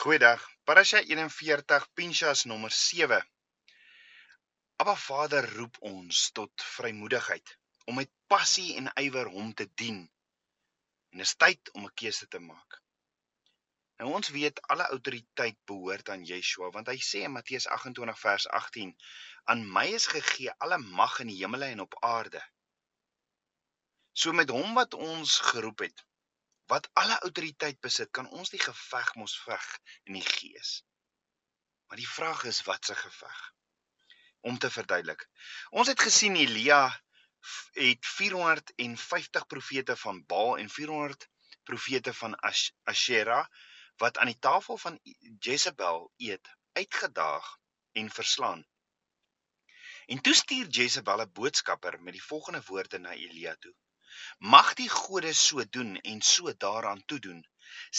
Goeiedag. 0.00 0.40
Parasha 0.64 1.02
41 1.04 1.88
Pinchas 1.92 2.44
nommer 2.44 2.70
7. 2.72 3.18
Abba 4.80 4.94
Vader 4.96 5.48
roep 5.56 5.76
ons 5.90 6.20
tot 6.32 6.64
vrymoedigheid 6.76 7.52
om 7.84 7.98
met 8.00 8.08
passie 8.32 8.78
en 8.80 8.88
ywer 9.02 9.28
hom 9.34 9.50
te 9.52 9.66
dien. 9.82 9.98
En 11.12 11.20
is 11.26 11.34
tyd 11.44 11.72
om 11.76 11.84
'n 11.84 11.92
keuse 12.02 12.30
te 12.32 12.40
maak. 12.46 12.80
Nou 14.00 14.08
ons 14.14 14.32
weet 14.38 14.64
alle 14.72 14.88
autoriteit 14.96 15.60
behoort 15.68 16.08
aan 16.08 16.24
Yeshua 16.32 16.72
want 16.78 16.88
hy 16.88 16.96
sê 17.10 17.26
in 17.28 17.36
Matteus 17.36 17.68
28 17.68 18.24
vers 18.24 18.48
18 18.62 18.96
aan 19.52 19.68
my 19.78 19.86
is 20.00 20.08
gegee 20.16 20.58
alle 20.64 20.78
mag 20.78 21.20
in 21.20 21.34
die 21.34 21.40
hemele 21.44 21.74
en 21.76 21.84
op 21.84 22.00
aarde. 22.00 22.40
So 24.12 24.32
met 24.32 24.48
hom 24.48 24.72
wat 24.80 24.96
ons 24.96 25.38
geroep 25.52 25.84
het 25.90 26.06
wat 26.70 26.88
alle 27.02 27.18
autoriteit 27.26 27.80
besit, 27.82 28.10
kan 28.14 28.28
ons 28.30 28.52
die 28.54 28.62
geveg 28.62 29.14
mos 29.18 29.34
veg 29.42 29.66
in 30.06 30.18
die 30.18 30.26
gees. 30.26 30.80
Maar 31.90 31.98
die 31.98 32.08
vraag 32.08 32.44
is 32.50 32.62
wat 32.68 32.86
se 32.86 32.94
geveg? 32.94 33.38
Om 34.46 34.58
te 34.58 34.70
verduidelik. 34.70 35.26
Ons 35.70 35.90
het 35.90 36.00
gesien 36.00 36.36
Elia 36.38 36.84
het 37.74 38.06
450 38.06 39.46
profete 39.46 39.96
van 39.96 40.22
Baal 40.26 40.58
en 40.62 40.70
400 40.70 41.26
profete 41.64 42.14
van 42.14 42.36
Ashera 42.84 43.42
wat 44.00 44.18
aan 44.18 44.30
die 44.30 44.38
tafel 44.38 44.78
van 44.78 45.00
Jezebel 45.38 46.12
eet, 46.16 46.54
uitgedaag 46.72 47.56
en 47.92 48.10
verslaan. 48.10 48.62
En 50.06 50.22
toe 50.22 50.34
stuur 50.34 50.66
Jezebel 50.66 51.20
'n 51.22 51.32
boodskapper 51.32 52.02
met 52.02 52.12
die 52.12 52.24
volgende 52.24 52.62
woorde 52.66 52.98
na 52.98 53.12
Elia 53.12 53.56
toe: 53.58 53.74
Mag 54.54 54.74
die 54.80 54.88
gode 54.88 55.32
so 55.34 55.64
doen 55.76 55.96
en 56.12 56.22
so 56.22 56.52
daaraan 56.64 57.02
toe 57.06 57.18
doen. 57.26 57.40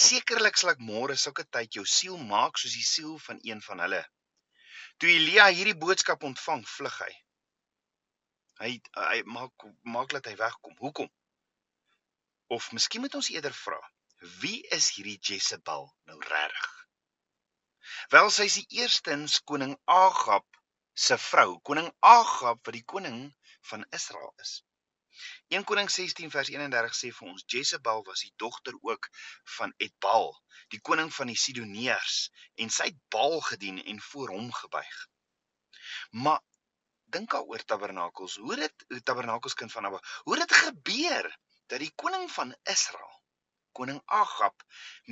Sekerlik 0.06 0.58
sal 0.58 0.74
ek 0.74 0.84
môre 0.92 1.16
sulke 1.20 1.46
tyd 1.58 1.78
jou 1.78 1.86
siel 1.86 2.18
maak 2.32 2.60
soos 2.60 2.76
die 2.78 2.88
siel 2.88 3.18
van 3.28 3.40
een 3.48 3.62
van 3.68 3.84
hulle. 3.86 4.02
Toe 5.00 5.10
Elia 5.10 5.48
hierdie 5.50 5.78
boodskap 5.84 6.24
ontvang, 6.28 6.66
vlug 6.76 6.98
hy. 7.06 7.14
Hy 8.62 8.72
hy 8.98 9.22
maak 9.38 9.66
maak 9.96 10.14
dat 10.18 10.28
hy 10.30 10.36
wegkom. 10.42 10.76
Hoekom? 10.84 11.10
Of 12.56 12.72
miskien 12.76 13.02
moet 13.02 13.16
ons 13.18 13.32
eerder 13.34 13.56
vra, 13.56 13.80
wie 14.44 14.60
is 14.78 14.92
hierdie 14.96 15.18
Jezebel 15.18 15.88
nou 16.10 16.20
regtig? 16.28 16.70
Wel, 18.14 18.30
sy 18.36 18.46
is 18.50 18.58
die 18.60 18.82
eerstens 18.82 19.40
koning 19.52 19.74
Agab 19.90 20.46
se 21.06 21.18
vrou, 21.18 21.60
koning 21.70 21.90
Agab 22.12 22.60
wat 22.68 22.76
die 22.78 22.86
koning 22.94 23.22
van 23.72 23.86
Israel 23.98 24.34
is. 24.44 24.60
1 25.48 25.64
Koning 25.70 25.90
16 25.90 26.32
vers 26.34 26.50
31 26.54 26.96
sê 26.98 27.12
vir 27.18 27.28
ons 27.34 27.44
Jezebel 27.54 28.04
was 28.08 28.24
die 28.26 28.34
dogter 28.44 28.78
ook 28.82 29.10
van 29.58 29.74
Etbaal, 29.78 30.32
die 30.74 30.82
koning 30.90 31.12
van 31.14 31.32
die 31.32 31.38
Sidoneërs 31.38 32.20
en 32.64 32.70
sy 32.70 32.90
het 32.92 33.00
Baal 33.16 33.40
gedien 33.50 33.82
en 33.84 34.02
voor 34.12 34.34
hom 34.36 34.52
gebuig. 34.62 34.98
Maar 36.12 36.42
dink 37.12 37.32
daaroor 37.36 37.64
tabernakels, 37.68 38.36
hoe 38.36 38.56
dit 38.56 38.86
tabernakels 39.04 39.58
kind 39.60 39.72
van 39.72 39.90
Abba, 39.90 40.00
hoe 40.24 40.38
dit 40.40 40.54
gebeur 40.64 41.28
dat 41.72 41.84
die 41.84 41.92
koning 42.04 42.30
van 42.32 42.56
Israel, 42.76 43.18
koning 43.76 44.00
Agab 44.06 44.64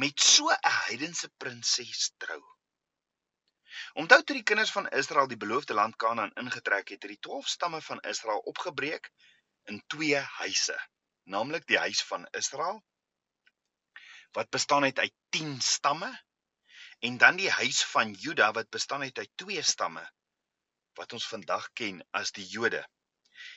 met 0.03 0.19
so 0.19 0.47
'n 0.51 0.73
heidense 0.85 1.29
prinses 1.37 2.11
trou. 2.17 2.41
Onthou 3.93 4.23
toe 4.23 4.35
die 4.35 4.47
kinders 4.51 4.71
van 4.71 4.89
Israel 5.01 5.27
die 5.27 5.37
beloofde 5.37 5.73
land 5.73 5.95
Kanaan 5.95 6.33
ingetrek 6.43 6.89
het, 6.89 7.03
het 7.03 7.11
die 7.11 7.19
12 7.27 7.47
stamme 7.47 7.81
van 7.81 7.99
Israel 7.99 8.39
opgebreek 8.51 9.11
in 9.69 9.81
twee 9.87 10.21
huise, 10.41 10.77
naamlik 11.29 11.67
die 11.69 11.77
huis 11.77 12.01
van 12.11 12.27
Israel 12.37 12.81
wat 14.37 14.49
bestaan 14.53 14.83
het 14.83 14.99
uit 14.99 15.13
10 15.29 15.61
stamme 15.61 16.09
en 16.99 17.17
dan 17.17 17.37
die 17.39 17.49
huis 17.49 17.83
van 17.91 18.13
Juda 18.13 18.51
wat 18.51 18.69
bestaan 18.69 19.01
het 19.01 19.17
uit 19.17 19.31
twee 19.35 19.61
stamme 19.61 20.03
wat 20.99 21.13
ons 21.13 21.27
vandag 21.31 21.69
ken 21.79 22.01
as 22.19 22.33
die 22.35 22.45
Jode. 22.45 22.81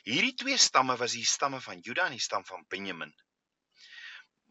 Hierdie 0.07 0.33
twee 0.39 0.57
stamme 0.57 0.95
was 1.01 1.15
die 1.17 1.25
stamme 1.27 1.59
van 1.61 1.81
Juda 1.83 2.05
en 2.07 2.15
die 2.15 2.23
stam 2.23 2.45
van 2.47 2.63
Benjamin. 2.71 3.11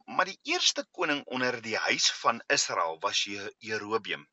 Maar 0.04 0.28
die 0.28 0.38
eerste 0.54 0.84
koning 0.98 1.22
onder 1.24 1.60
die 1.62 1.76
huis 1.76 2.10
van 2.20 2.42
Israel 2.52 2.98
was 3.00 3.22
Jerobeam. 3.24 4.26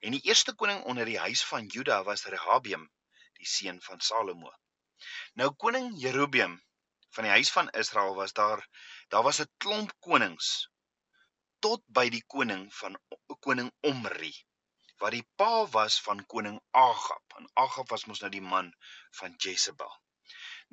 En 0.00 0.12
die 0.16 0.20
eerste 0.28 0.54
koning 0.54 0.82
onder 0.84 1.08
die 1.08 1.18
huis 1.18 1.44
van 1.44 1.66
Juda 1.66 2.02
was 2.04 2.26
Rehabeam, 2.34 2.84
die 3.40 3.48
seun 3.48 3.80
van 3.82 4.00
Salomo. 4.00 4.52
Nou 5.40 5.50
koning 5.64 5.94
Jerobeam 6.00 6.60
van 7.16 7.28
die 7.28 7.34
huis 7.36 7.50
van 7.56 7.70
Israel 7.82 8.14
was 8.20 8.32
daar 8.32 8.62
daar 9.08 9.26
was 9.28 9.40
'n 9.44 9.50
klomp 9.64 9.92
konings 10.08 10.48
tot 11.66 11.84
by 11.98 12.08
die 12.16 12.24
koning 12.36 12.64
van 12.80 12.96
koning 13.46 13.70
Omri 13.92 14.32
wat 15.02 15.14
die 15.16 15.26
pa 15.40 15.66
was 15.76 16.00
van 16.06 16.24
koning 16.32 16.58
Agab 16.80 17.36
en 17.38 17.46
Agab 17.62 17.88
was 17.92 18.04
mos 18.10 18.20
nou 18.24 18.30
die 18.34 18.44
man 18.54 18.72
van 19.20 19.34
Jezebel. 19.44 19.92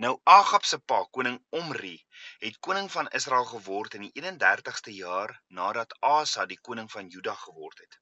Nou 0.04 0.12
Agab 0.34 0.66
se 0.66 0.80
pa 0.92 1.00
koning 1.18 1.38
Omri 1.62 1.96
het 2.44 2.60
koning 2.68 2.92
van 2.92 3.10
Israel 3.20 3.48
geword 3.54 3.98
in 4.00 4.06
die 4.08 4.12
31ste 4.22 4.94
jaar 4.98 5.34
nadat 5.60 5.96
Asa 6.12 6.46
die 6.46 6.60
koning 6.70 6.92
van 6.92 7.10
Juda 7.16 7.36
geword 7.46 7.84
het. 7.84 8.00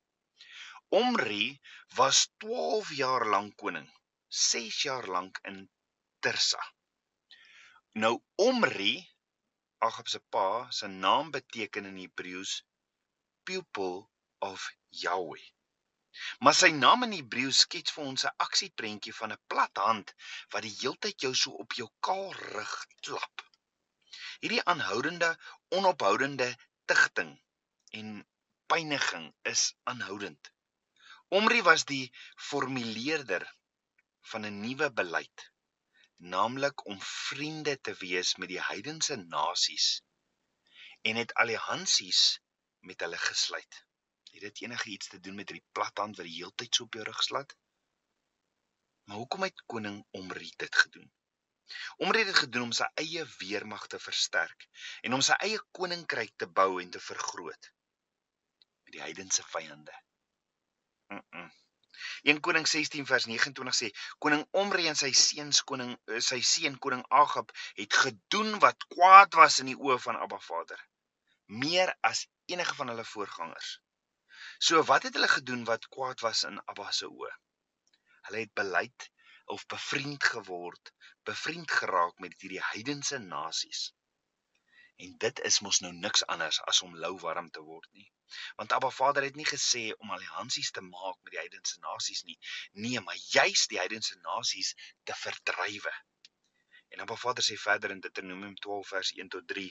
Omri 1.01 1.59
was 1.95 2.27
12 2.45 2.93
jaar 2.97 3.25
lank 3.35 3.55
koning, 3.63 3.89
6 4.27 4.81
jaar 4.81 5.07
lank 5.07 5.39
in 5.51 5.63
Tirsa. 6.19 6.61
Nou 7.99 8.15
Omri, 8.39 8.91
Agab 9.85 10.07
se 10.11 10.19
pa, 10.33 10.43
se 10.77 10.87
naam 10.87 11.31
beteken 11.35 11.87
in 11.89 11.97
Hebreëus 11.99 12.51
pupil 13.49 13.97
of 14.49 14.67
Yahweh. 15.01 15.47
Maar 16.45 16.55
sy 16.59 16.69
naam 16.75 17.03
in 17.07 17.15
Hebreëus 17.17 17.59
skets 17.65 17.95
vir 17.95 18.05
ons 18.11 18.23
'n 18.29 18.39
aksieprentjie 18.45 19.15
van 19.17 19.35
'n 19.35 19.41
plat 19.53 19.83
hand 19.87 20.15
wat 20.53 20.67
die 20.67 20.73
heeltyd 20.77 21.27
jou 21.27 21.33
so 21.41 21.59
op 21.65 21.75
jou 21.81 21.89
kaal 22.09 22.31
rug 22.39 22.77
klap. 23.09 23.45
Hierdie 24.39 24.63
aanhoudende, 24.75 25.33
onophoudende 25.81 26.49
tigting 26.93 27.35
en 28.01 28.17
pyniging 28.75 29.29
is 29.55 29.67
aanhoudend. 29.93 30.53
Omri 31.41 31.61
was 31.71 31.87
die 31.93 32.05
formuleerder 32.49 33.49
van 34.31 34.47
'n 34.47 34.61
nuwe 34.67 34.93
beleid 35.03 35.49
naamlik 36.19 36.85
om 36.85 37.01
vriende 37.01 37.79
te 37.81 37.93
wees 37.93 38.35
met 38.35 38.51
die 38.51 38.61
heidense 38.61 39.15
nasies 39.15 40.01
en 41.01 41.15
het 41.15 41.33
alliansies 41.33 42.39
met 42.79 42.99
hulle 42.99 43.17
gesluit. 43.17 43.85
Het 44.31 44.41
dit 44.41 44.61
enige 44.61 44.89
iets 44.89 45.07
te 45.07 45.19
doen 45.19 45.35
met 45.35 45.49
hierdie 45.49 45.67
plathand 45.71 46.17
wat 46.17 46.27
die 46.27 46.35
heeltyd 46.35 46.75
so 46.75 46.83
op 46.83 46.93
jou 46.93 47.05
rug 47.07 47.23
slat? 47.23 47.55
Maar 49.03 49.17
hoekom 49.17 49.47
het 49.47 49.63
koning 49.65 50.05
Omri 50.11 50.51
dit 50.55 50.75
gedoen? 50.75 51.11
Omri 51.97 52.17
het 52.19 52.27
dit 52.27 52.41
gedoen 52.43 52.67
om 52.67 52.75
sy 52.75 52.85
eie 53.03 53.25
weermag 53.37 53.87
te 53.87 53.99
versterk 53.99 54.67
en 55.01 55.15
om 55.17 55.23
sy 55.25 55.37
eie 55.45 55.61
koninkryk 55.79 56.35
te 56.35 56.47
bou 56.59 56.81
en 56.81 56.91
te 56.93 56.99
vergroot 56.99 57.71
met 58.83 58.93
die 58.97 59.01
heidense 59.01 59.43
vyande. 59.53 59.95
Mm 61.07 61.25
-mm. 61.29 61.51
1 62.23 62.43
Koning 62.45 62.67
16 62.67 63.07
vers 63.09 63.25
29 63.31 63.79
sê 63.81 63.91
koning 64.25 64.45
Omri 64.63 64.87
en 64.91 64.99
sy 64.99 65.11
seuns 65.23 65.63
koning 65.71 65.95
eh, 66.11 66.21
sy 66.29 66.41
seun 66.53 66.77
koning 66.77 67.03
Agab 67.23 67.51
het 67.81 67.99
gedoen 68.05 68.59
wat 68.63 68.87
kwaad 68.95 69.35
was 69.41 69.59
in 69.63 69.73
die 69.73 69.79
oë 69.79 69.99
van 70.07 70.19
Abba 70.21 70.39
Vader 70.51 70.81
meer 71.49 71.95
as 72.05 72.27
enige 72.45 72.75
van 72.75 72.87
hulle 72.87 73.05
voorgangers. 73.05 73.69
So 74.59 74.83
wat 74.83 75.03
het 75.03 75.15
hulle 75.17 75.27
gedoen 75.27 75.63
wat 75.65 75.87
kwaad 75.89 76.21
was 76.21 76.43
in 76.49 76.61
Abba 76.65 76.91
se 76.91 77.07
oë? 77.09 77.31
Hulle 78.27 78.43
het 78.43 78.53
beleid 78.53 79.09
of 79.45 79.65
bevriend 79.65 80.23
geword, 80.23 80.91
bevriend 81.25 81.71
geraak 81.71 82.19
met 82.19 82.35
hierdie 82.41 82.61
heidense 82.71 83.17
nasies. 83.17 83.93
En 85.05 85.17
dit 85.23 85.41
is 85.49 85.59
mos 85.65 85.79
nou 85.85 85.91
niks 85.95 86.25
anders 86.35 86.59
as 86.71 86.81
om 86.87 86.95
lou 87.03 87.11
warm 87.23 87.49
te 87.57 87.61
word 87.71 87.89
nie. 87.99 88.07
Want 88.61 88.75
Abba 88.77 88.89
Vader 88.95 89.27
het 89.27 89.39
nie 89.39 89.47
gesê 89.51 89.83
om 89.97 90.11
alliansies 90.15 90.71
te 90.75 90.83
maak 90.87 91.17
met 91.23 91.35
die 91.35 91.41
heidense 91.41 91.79
nasies 91.85 92.23
nie. 92.29 92.37
Nee, 92.85 93.03
maar 93.05 93.19
juis 93.35 93.67
die 93.73 93.79
heidense 93.81 94.17
nasies 94.25 94.73
te 95.03 95.17
verdrywe. 95.25 95.93
En 96.89 97.05
Abba 97.05 97.15
Vader 97.25 97.45
sê 97.45 97.59
verder 97.67 97.95
in 97.95 98.03
Deuteronomium 98.07 98.57
12 98.67 98.95
vers 98.95 99.13
1 99.23 99.31
tot 99.37 99.47
3 99.53 99.69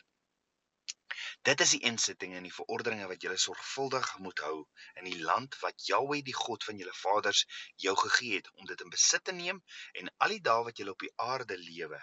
Dit 1.47 1.61
is 1.65 1.71
die 1.75 1.81
insettinge 1.89 2.37
en 2.39 2.47
die 2.47 2.55
verordeninge 2.55 3.07
wat 3.13 3.25
julle 3.25 3.39
sorgvuldig 3.45 4.11
moet 4.25 4.43
hou 4.47 4.57
in 5.01 5.09
die 5.09 5.21
land 5.31 5.57
wat 5.63 5.87
Jahweh 5.91 6.21
die 6.29 6.37
God 6.41 6.67
van 6.69 6.81
julle 6.83 6.95
vaders 7.01 7.41
jou 7.85 7.95
gegee 8.03 8.37
het 8.37 8.51
om 8.55 8.69
dit 8.71 8.85
in 8.87 8.93
besit 8.95 9.25
te 9.29 9.35
neem 9.39 9.61
en 10.03 10.13
al 10.27 10.35
die 10.37 10.45
dae 10.51 10.67
wat 10.69 10.83
julle 10.83 10.95
op 10.97 11.05
die 11.07 11.13
aarde 11.31 11.59
lewe 11.63 12.01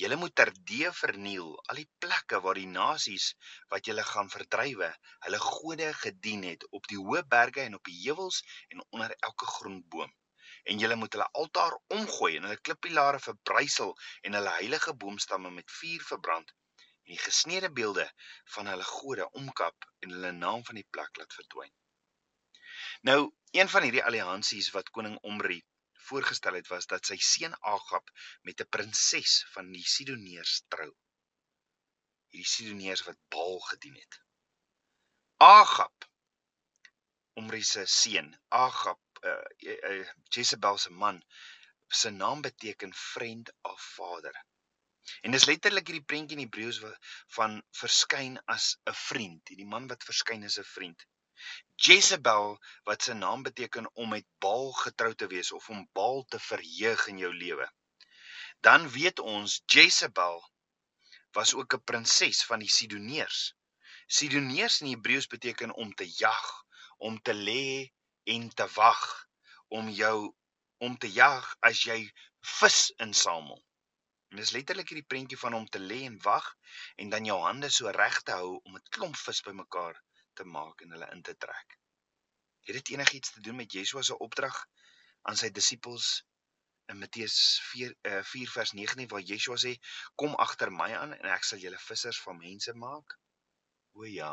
Julle 0.00 0.16
moet 0.20 0.34
terdee 0.40 0.90
verniel 0.98 1.48
al 1.72 1.78
die 1.80 1.88
plekke 2.04 2.38
waar 2.44 2.58
die 2.60 2.70
nasies 2.70 3.26
wat 3.74 3.88
julle 3.90 4.04
gaan 4.10 4.30
verdrywe, 4.34 4.88
hulle 5.26 5.40
gode 5.46 5.88
gedien 6.02 6.46
het 6.48 6.66
op 6.78 6.88
die 6.92 6.98
hoë 7.00 7.22
berge 7.34 7.60
en 7.64 7.76
op 7.78 7.90
die 7.90 7.96
heuwels 8.02 8.40
en 8.68 8.84
onder 8.88 9.14
elke 9.28 9.48
groen 9.56 9.80
boom. 9.94 10.14
En 10.64 10.80
julle 10.84 10.96
moet 11.00 11.16
hulle 11.16 11.28
altaar 11.42 11.76
omgooi 11.98 12.32
en 12.36 12.48
hulle 12.48 12.64
klippilare 12.68 13.20
verbrysel 13.26 13.92
en 14.22 14.38
hulle 14.38 14.56
heilige 14.60 14.94
boomstamme 15.04 15.50
met 15.58 15.76
vuur 15.80 16.06
verbrand 16.12 16.54
en 16.80 17.14
die 17.16 17.22
gesneede 17.24 17.72
beelde 17.80 18.06
van 18.54 18.70
hulle 18.72 18.88
gode 18.94 19.30
omkap 19.42 19.90
en 20.00 20.16
hulle 20.16 20.32
naam 20.38 20.64
van 20.70 20.80
die 20.80 20.88
plek 20.96 21.20
laat 21.20 21.36
verdwyn. 21.42 21.72
Nou, 23.08 23.20
een 23.50 23.68
van 23.68 23.82
hierdie 23.82 24.04
alliansies 24.04 24.70
wat 24.76 24.90
koning 24.96 25.18
Omri 25.32 25.60
voorgestel 26.08 26.58
het 26.58 26.68
was 26.72 26.86
dat 26.86 27.06
sy 27.06 27.16
seun 27.16 27.54
Agab 27.60 28.10
met 28.48 28.60
'n 28.60 28.68
prinses 28.76 29.34
van 29.54 29.72
die 29.72 29.86
Sidoneërs 29.94 30.62
trou. 30.68 30.90
Hierdie 32.30 32.52
Sidoneërs 32.54 33.04
wat 33.08 33.18
Baal 33.28 33.58
gedien 33.72 33.96
het. 33.96 34.20
Agab 35.36 36.10
Omri 37.40 37.62
se 37.62 37.86
seun, 37.86 38.26
Agab, 38.48 39.00
uh, 39.24 39.44
uh, 39.90 40.06
Jezebel 40.34 40.78
se 40.78 40.90
man, 40.90 41.22
se 41.88 42.10
naam 42.10 42.42
beteken 42.42 42.92
friend 42.94 43.52
of 43.62 43.80
father. 43.80 44.34
En 45.24 45.34
dis 45.34 45.46
letterlik 45.48 45.88
hierdie 45.88 46.06
prentjie 46.12 46.36
in 46.36 46.42
Hebreëus 46.44 46.80
van 47.36 47.56
verskyn 47.80 48.36
as 48.54 48.66
'n 48.90 48.96
vriend, 49.06 49.52
hierdie 49.52 49.70
man 49.74 49.88
wat 49.92 50.06
verskyn 50.10 50.44
as 50.48 50.58
'n 50.58 50.68
vriend. 50.74 51.06
Jezebel 51.74 52.58
wat 52.84 53.02
se 53.02 53.12
naam 53.12 53.42
beteken 53.42 53.90
om 53.94 54.08
met 54.08 54.26
Baal 54.38 54.72
getrou 54.72 55.14
te 55.14 55.26
wees 55.26 55.52
of 55.52 55.68
om 55.68 55.88
Baal 55.92 56.24
te 56.24 56.38
verheug 56.38 57.06
in 57.06 57.18
jou 57.18 57.34
lewe. 57.34 57.72
Dan 58.60 58.90
weet 58.90 59.18
ons 59.18 59.62
Jezebel 59.66 60.50
was 61.32 61.54
ook 61.54 61.74
'n 61.74 61.84
prinses 61.84 62.44
van 62.44 62.58
die 62.58 62.68
Sidoneërs. 62.68 63.54
Sidoneërs 64.06 64.80
in 64.80 64.90
Hebreëus 64.92 65.26
beteken 65.26 65.74
om 65.74 65.94
te 65.94 66.06
jag, 66.16 66.64
om 66.96 67.22
te 67.22 67.34
lê 67.34 67.92
en 68.24 68.54
te 68.54 68.66
wag, 68.74 69.26
om 69.68 69.88
jou 69.88 70.34
om 70.78 70.98
te 70.98 71.12
jag 71.12 71.56
as 71.60 71.82
jy 71.84 72.12
vis 72.58 72.92
insamel. 72.96 73.64
En 74.30 74.36
dis 74.40 74.50
letterlik 74.50 74.88
hierdie 74.88 75.10
prentjie 75.12 75.38
van 75.38 75.54
om 75.54 75.66
te 75.68 75.78
lê 75.78 76.02
en 76.08 76.20
wag 76.22 76.46
en 76.96 77.08
dan 77.14 77.24
jou 77.24 77.40
hande 77.42 77.70
so 77.70 77.90
reg 77.96 78.22
te 78.22 78.32
hou 78.32 78.60
om 78.64 78.76
'n 78.76 78.88
klomp 78.96 79.16
vis 79.16 79.40
bymekaar 79.48 79.96
te 80.40 80.48
maak 80.56 80.84
en 80.84 80.96
hulle 80.96 81.08
in 81.14 81.22
te 81.28 81.36
trek. 81.44 81.76
Het 82.68 82.78
dit 82.80 82.92
enigiets 82.96 83.32
te 83.36 83.44
doen 83.46 83.58
met 83.60 83.72
Yeshua 83.76 84.02
se 84.08 84.18
opdrag 84.26 84.58
aan 85.28 85.38
sy 85.40 85.50
disippels 85.56 86.10
in 86.92 86.98
Matteus 86.98 87.36
4 87.70 87.96
uh, 88.12 88.22
4 88.32 88.54
vers 88.54 88.72
19 88.78 89.10
waar 89.12 89.26
Yeshua 89.32 89.58
sê 89.64 89.74
kom 90.22 90.34
agter 90.46 90.72
my 90.74 90.88
aan 91.02 91.12
en 91.18 91.28
ek 91.34 91.46
sal 91.48 91.62
julle 91.64 91.82
vissers 91.88 92.22
van 92.24 92.40
mense 92.40 92.74
maak? 92.86 93.18
O 93.98 94.08
ja. 94.08 94.32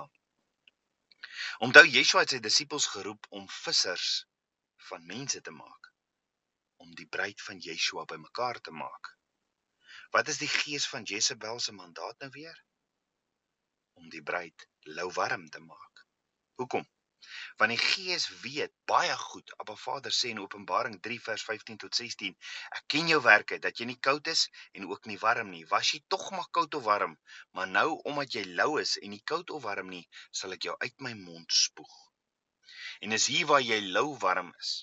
Onthou 1.68 1.86
Yeshua 1.86 2.24
het 2.24 2.36
sy 2.36 2.42
disippels 2.48 2.90
geroep 2.96 3.30
om 3.40 3.46
vissers 3.60 4.10
van 4.90 5.06
mense 5.14 5.42
te 5.44 5.54
maak 5.62 5.92
om 6.84 6.94
die 6.98 7.08
bruid 7.18 7.42
van 7.42 7.60
Yeshua 7.66 8.06
bymekaar 8.10 8.60
te 8.62 8.72
maak. 8.72 9.14
Wat 10.16 10.30
is 10.34 10.40
die 10.44 10.52
gees 10.52 10.86
van 10.92 11.04
Jezebel 11.10 11.60
se 11.60 11.74
mandaat 11.74 12.20
nou 12.24 12.30
weer? 12.36 12.64
Om 14.00 14.10
die 14.14 14.24
bruid 14.24 14.68
lou 15.00 15.10
warm 15.18 15.50
te 15.50 15.60
maak. 15.60 15.87
Hoekom? 16.62 16.86
Want 17.60 17.74
die 17.74 17.82
gees 17.82 18.26
weet 18.44 18.74
baie 18.92 19.16
goed. 19.22 19.54
Abba 19.64 19.76
Vader 19.84 20.14
sê 20.18 20.32
in 20.34 20.42
Openbaring 20.44 21.00
3 21.08 21.20
vers 21.28 21.46
15 21.50 21.80
tot 21.84 22.00
16: 22.02 22.36
Ek 22.80 22.84
ken 22.94 23.10
jou 23.12 23.20
werke 23.26 23.60
dat 23.66 23.82
jy 23.82 23.90
nie 23.90 24.00
koud 24.10 24.30
is 24.34 24.48
en 24.74 24.90
ook 24.92 25.10
nie 25.12 25.20
warm 25.24 25.50
nie. 25.54 25.64
Was 25.74 25.94
jy 25.94 26.02
tog 26.16 26.28
maar 26.36 26.50
koud 26.60 26.78
of 26.80 26.86
warm, 26.90 27.18
maar 27.58 27.72
nou 27.78 27.88
omdat 28.12 28.38
jy 28.38 28.46
lou 28.60 28.70
is 28.82 28.98
en 29.02 29.16
nie 29.16 29.24
koud 29.34 29.56
of 29.58 29.66
warm 29.70 29.90
nie, 29.94 30.04
sal 30.42 30.58
ek 30.58 30.70
jou 30.70 30.78
uit 30.86 31.08
my 31.08 31.16
mond 31.24 31.58
spoeg. 31.62 31.98
En 33.02 33.18
is 33.18 33.32
hier 33.34 33.50
waar 33.50 33.66
jy 33.66 33.82
lou 33.90 34.10
warm 34.26 34.54
is 34.62 34.78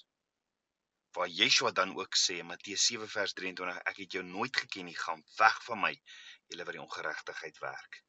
waar 1.15 1.29
Yeshua 1.29 1.71
dan 1.71 1.95
ook 1.97 2.17
sê 2.19 2.39
in 2.43 2.47
Matteus 2.47 2.87
7 2.91 3.09
vers 3.09 3.33
23 3.39 3.77
ek 3.91 3.99
het 4.03 4.17
jou 4.17 4.23
nooit 4.27 4.57
geken 4.63 4.89
nie 4.91 4.97
gaan 4.99 5.23
weg 5.39 5.61
van 5.67 5.81
my 5.83 5.93
julle 6.51 6.67
wat 6.67 6.77
die 6.77 6.83
ongeregtigheid 6.83 7.61
werk. 7.63 8.01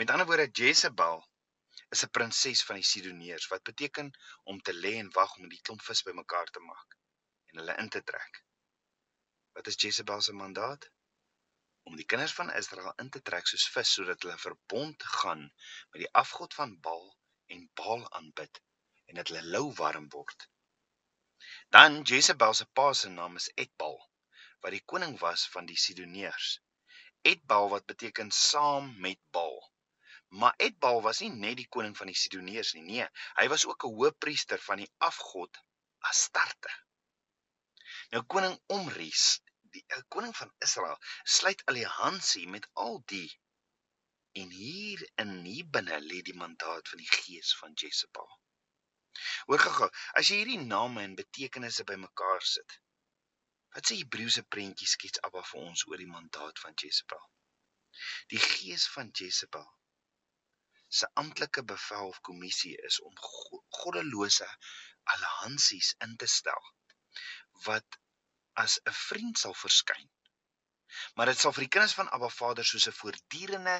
Met 0.00 0.10
ander 0.10 0.26
woorde 0.30 0.48
Jezebel 0.62 1.20
is 1.94 2.04
'n 2.04 2.12
prinses 2.16 2.62
van 2.68 2.78
die 2.80 2.88
Sidoneërs 2.90 3.46
wat 3.52 3.66
beteken 3.70 4.10
om 4.52 4.60
te 4.68 4.74
lê 4.74 4.92
en 4.98 5.10
wag 5.18 5.36
om 5.36 5.48
die 5.54 5.60
klomp 5.68 5.82
vis 5.88 6.02
bymekaar 6.08 6.50
te 6.56 6.62
maak 6.66 6.96
en 7.50 7.62
hulle 7.62 7.76
in 7.84 7.88
te 7.88 8.02
trek. 8.12 8.42
Wat 9.52 9.66
is 9.66 9.80
Jezebel 9.84 10.20
se 10.26 10.32
mandaat? 10.32 10.90
Om 11.82 11.96
die 11.96 12.06
kinders 12.12 12.36
van 12.40 12.54
Israel 12.62 12.92
in 13.04 13.10
te 13.10 13.22
trek 13.22 13.46
soos 13.46 13.66
vis 13.76 13.96
sodat 13.98 14.22
hulle 14.22 14.38
verbond 14.38 15.08
gaan 15.16 15.42
met 15.90 16.00
die 16.04 16.12
afgod 16.24 16.54
van 16.54 16.78
Baal 16.80 17.10
en 17.46 17.68
Baal 17.82 18.06
aanbid 18.20 18.62
en 19.06 19.14
dat 19.22 19.28
hulle 19.28 19.46
lou 19.56 19.66
warm 19.82 20.08
word 20.14 20.50
Dan 21.74 22.02
Jezebel 22.02 22.54
se 22.54 22.66
pa 22.66 22.92
se 22.92 23.08
naam 23.08 23.36
is 23.36 23.52
Etbal 23.64 23.94
wat 24.62 24.72
die 24.74 24.82
koning 24.92 25.18
was 25.18 25.48
van 25.48 25.66
die 25.66 25.76
Sidoneërs. 25.82 26.48
Etbal 27.32 27.68
wat 27.74 27.86
beteken 27.86 28.30
saam 28.30 28.90
met 29.00 29.18
Baal. 29.36 29.69
Maar 30.30 30.54
Etbal 30.56 31.02
was 31.02 31.20
nie 31.20 31.30
net 31.34 31.56
die 31.58 31.68
koning 31.74 31.96
van 31.98 32.06
die 32.06 32.18
Sidoneërs 32.18 32.72
nie. 32.76 32.82
Nee, 32.86 33.06
hy 33.38 33.46
was 33.52 33.64
ook 33.66 33.84
'n 33.86 33.96
hoëpriester 33.98 34.60
van 34.66 34.78
die 34.82 34.90
afgod 35.08 35.58
Astarte. 36.10 36.70
Nou 38.14 38.22
koning 38.34 38.54
Omri, 38.76 39.10
die 39.74 39.82
eh, 39.86 40.02
koning 40.08 40.36
van 40.36 40.52
Israel, 40.66 40.98
sluit 41.24 41.64
alliansie 41.72 42.46
met 42.48 42.68
al 42.84 43.02
die 43.14 43.30
en 44.42 44.50
hier 44.50 45.02
in 45.24 45.32
hier 45.44 45.66
binne 45.76 45.98
lê 46.04 46.20
die 46.22 46.36
mandaat 46.44 46.92
van 46.92 47.02
die 47.02 47.10
gees 47.16 47.50
van 47.62 47.74
Jezebel. 47.74 48.30
Hoor 49.50 49.62
gou-gou, 49.64 49.90
as 50.22 50.30
jy 50.30 50.40
hierdie 50.40 50.62
name 50.62 51.02
en 51.02 51.18
betekenisse 51.18 51.84
bymekaar 51.90 52.46
sit. 52.52 52.78
Wat 53.74 53.90
sê 53.90 53.98
Hebreëse 53.98 54.46
prentjie 54.54 54.88
skets 54.94 55.22
Abba 55.26 55.42
vir 55.50 55.66
ons 55.72 55.84
oor 55.90 55.98
die 55.98 56.12
mandaat 56.14 56.62
van 56.62 56.78
Jezebel? 56.84 57.26
Die 58.30 58.42
gees 58.46 58.86
van 58.94 59.10
Jezebel 59.10 59.66
se 60.98 61.08
amptelike 61.22 61.62
bevel 61.72 62.08
of 62.12 62.20
kommissie 62.28 62.76
is 62.90 63.00
om 63.08 63.18
goddelose 63.80 64.48
alliansies 65.14 65.94
in 66.06 66.16
te 66.22 66.28
stel 66.38 66.72
wat 67.66 68.00
as 68.64 68.78
'n 68.90 68.96
vriend 69.02 69.38
sal 69.38 69.54
verskyn. 69.62 70.08
Maar 71.14 71.30
dit 71.30 71.38
sal 71.40 71.54
vir 71.56 71.64
die 71.64 71.72
kinders 71.76 71.94
van 71.98 72.10
Abba 72.16 72.28
Vader 72.36 72.66
soos 72.70 72.86
'n 72.90 72.98
voortdurende 73.00 73.76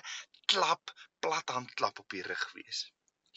klap, 0.52 0.94
plathand 1.26 1.74
klap 1.80 1.98
op 2.04 2.16
die 2.16 2.22
rug 2.30 2.44
wees. 2.58 2.84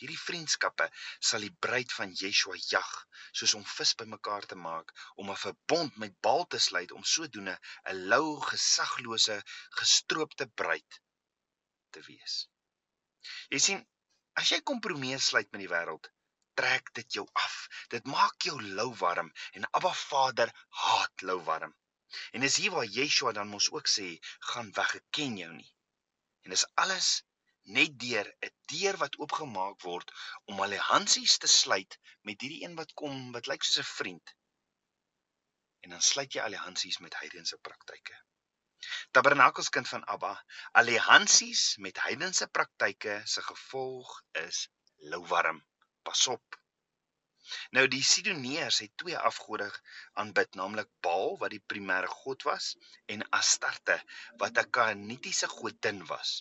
Hierdie 0.01 0.19
vriendskappe 0.19 0.87
sal 1.29 1.45
die 1.45 1.55
bruid 1.65 1.91
van 1.97 2.13
Yeshua 2.21 2.55
jag, 2.69 2.93
soos 3.39 3.53
om 3.59 3.65
vis 3.73 3.95
bymekaar 3.99 4.47
te 4.53 4.55
maak, 4.67 4.93
om 5.15 5.29
'n 5.31 5.41
verbond 5.45 5.97
met 6.03 6.19
Baal 6.27 6.47
te 6.47 6.59
sluit 6.67 6.91
om 6.91 7.03
sodoende 7.15 7.59
'n 7.91 8.07
lou, 8.13 8.41
gesaglose, 8.51 9.37
gestroopte 9.81 10.47
bruid 10.61 11.01
te 11.91 12.01
wees. 12.09 12.41
Jy 13.53 13.59
sien, 13.65 13.85
as 14.41 14.51
jy 14.51 14.59
kompromie 14.71 15.17
sluit 15.19 15.49
met 15.51 15.63
die 15.63 15.71
wêreld, 15.73 16.09
trek 16.59 16.91
dit 16.99 17.17
jou 17.17 17.25
af. 17.45 17.55
Dit 17.93 18.09
maak 18.15 18.47
jou 18.47 18.57
lou 18.61 18.89
warm 19.01 19.31
en 19.57 19.67
Abba 19.79 19.93
Vader 19.99 20.51
haat 20.83 21.25
lou 21.29 21.39
warm. 21.49 21.73
En 22.33 22.45
dis 22.45 22.57
hier 22.61 22.73
waar 22.75 22.89
Yeshua 22.97 23.31
dan 23.37 23.49
mos 23.49 23.69
ook 23.71 23.87
sê, 23.89 24.09
gaan 24.51 24.71
weg, 24.79 24.95
ek 24.99 25.07
ken 25.17 25.37
jou 25.41 25.51
nie. 25.53 25.71
En 26.45 26.53
dis 26.53 26.65
alles 26.83 27.09
net 27.77 27.95
deur 28.03 28.27
'n 28.45 28.51
deur 28.71 28.97
wat 29.03 29.17
oopgemaak 29.23 29.81
word 29.87 30.11
om 30.51 30.61
alliansies 30.65 31.37
te 31.43 31.47
sluit 31.47 31.97
met 32.29 32.41
hierdie 32.41 32.63
een 32.65 32.75
wat 32.81 32.93
kom 33.01 33.31
wat 33.35 33.47
lyk 33.51 33.63
soos 33.63 33.79
'n 33.83 33.93
vriend. 33.97 34.35
En 35.83 35.95
dan 35.95 36.01
sluit 36.01 36.33
jy 36.33 36.41
alliansies 36.41 36.99
met 36.99 37.19
heidense 37.21 37.57
praktyke. 37.57 38.15
Tabernakelskind 39.11 39.87
van 39.87 40.05
Abba, 40.15 40.33
alliansies 40.81 41.77
met 41.77 42.01
heidense 42.07 42.47
praktyke 42.47 43.21
se 43.25 43.41
gevolg 43.41 44.17
is 44.45 44.67
louwarm. 45.13 45.63
Pas 46.03 46.27
op. 46.27 46.59
Nou 47.75 47.83
die 47.93 48.03
Sidoneërs 48.09 48.77
het 48.83 48.91
twee 49.01 49.17
afgode 49.29 49.65
aanbid, 50.21 50.55
naamlik 50.59 50.89
Baal 51.07 51.37
wat 51.41 51.51
die 51.55 51.63
primêre 51.73 52.11
god 52.11 52.45
was 52.49 52.67
en 53.15 53.25
Astarte 53.39 53.97
wat 54.43 54.59
'n 54.61 54.71
Kanaanitiese 54.77 55.49
godin 55.53 55.99
was. 56.11 56.31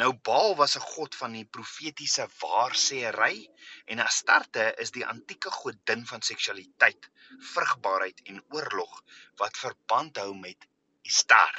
Nou 0.00 0.10
Baal 0.28 0.54
was 0.62 0.76
'n 0.78 0.86
god 0.94 1.14
van 1.20 1.32
die 1.38 1.44
profetiese 1.56 2.28
waarsêery 2.40 3.36
en 3.94 4.04
Astarte 4.06 4.64
is 4.84 4.94
die 4.96 5.06
antieke 5.14 5.50
godin 5.60 6.06
van 6.12 6.22
seksualiteit, 6.30 7.10
vrugbaarheid 7.52 8.22
en 8.32 8.44
oorlog 8.58 8.98
wat 9.42 9.62
verband 9.64 10.22
hou 10.24 10.34
met 10.46 10.68
Istar. 11.02 11.54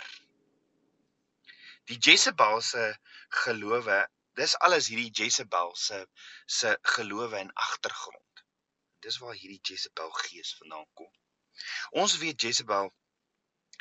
Die 1.92 1.98
Jezebel 1.98 2.62
se 2.62 2.84
gelowe, 3.44 4.00
dis 4.40 4.56
alles 4.66 4.88
hierdie 4.88 5.12
Jezebel 5.12 5.76
se 5.76 6.06
se 6.46 6.78
gelowe 6.96 7.38
en 7.38 7.54
agtergrond. 7.54 8.46
Dis 9.04 9.20
waar 9.24 9.36
hierdie 9.36 9.62
Jezebel 9.62 10.12
gees 10.24 10.56
vandaan 10.60 10.88
kom. 10.94 11.12
Ons 12.04 12.18
weet 12.18 12.42
Jezebel 12.42 12.94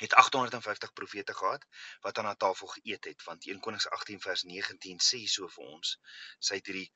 het 0.02 0.14
850 0.14 0.92
profete 0.92 1.34
gehad 1.34 1.66
wat 2.00 2.18
aan 2.18 2.24
haar 2.24 2.36
tafel 2.36 2.66
geëet 2.66 3.04
het 3.04 3.22
want 3.24 3.46
1 3.46 3.60
Konings 3.60 3.88
18 3.88 4.20
vers 4.20 4.42
19 4.42 4.98
sê 5.10 5.20
so 5.26 5.48
vir 5.48 5.68
ons 5.76 5.98
sy 6.38 6.58
het 6.58 6.70
hierdie 6.70 6.90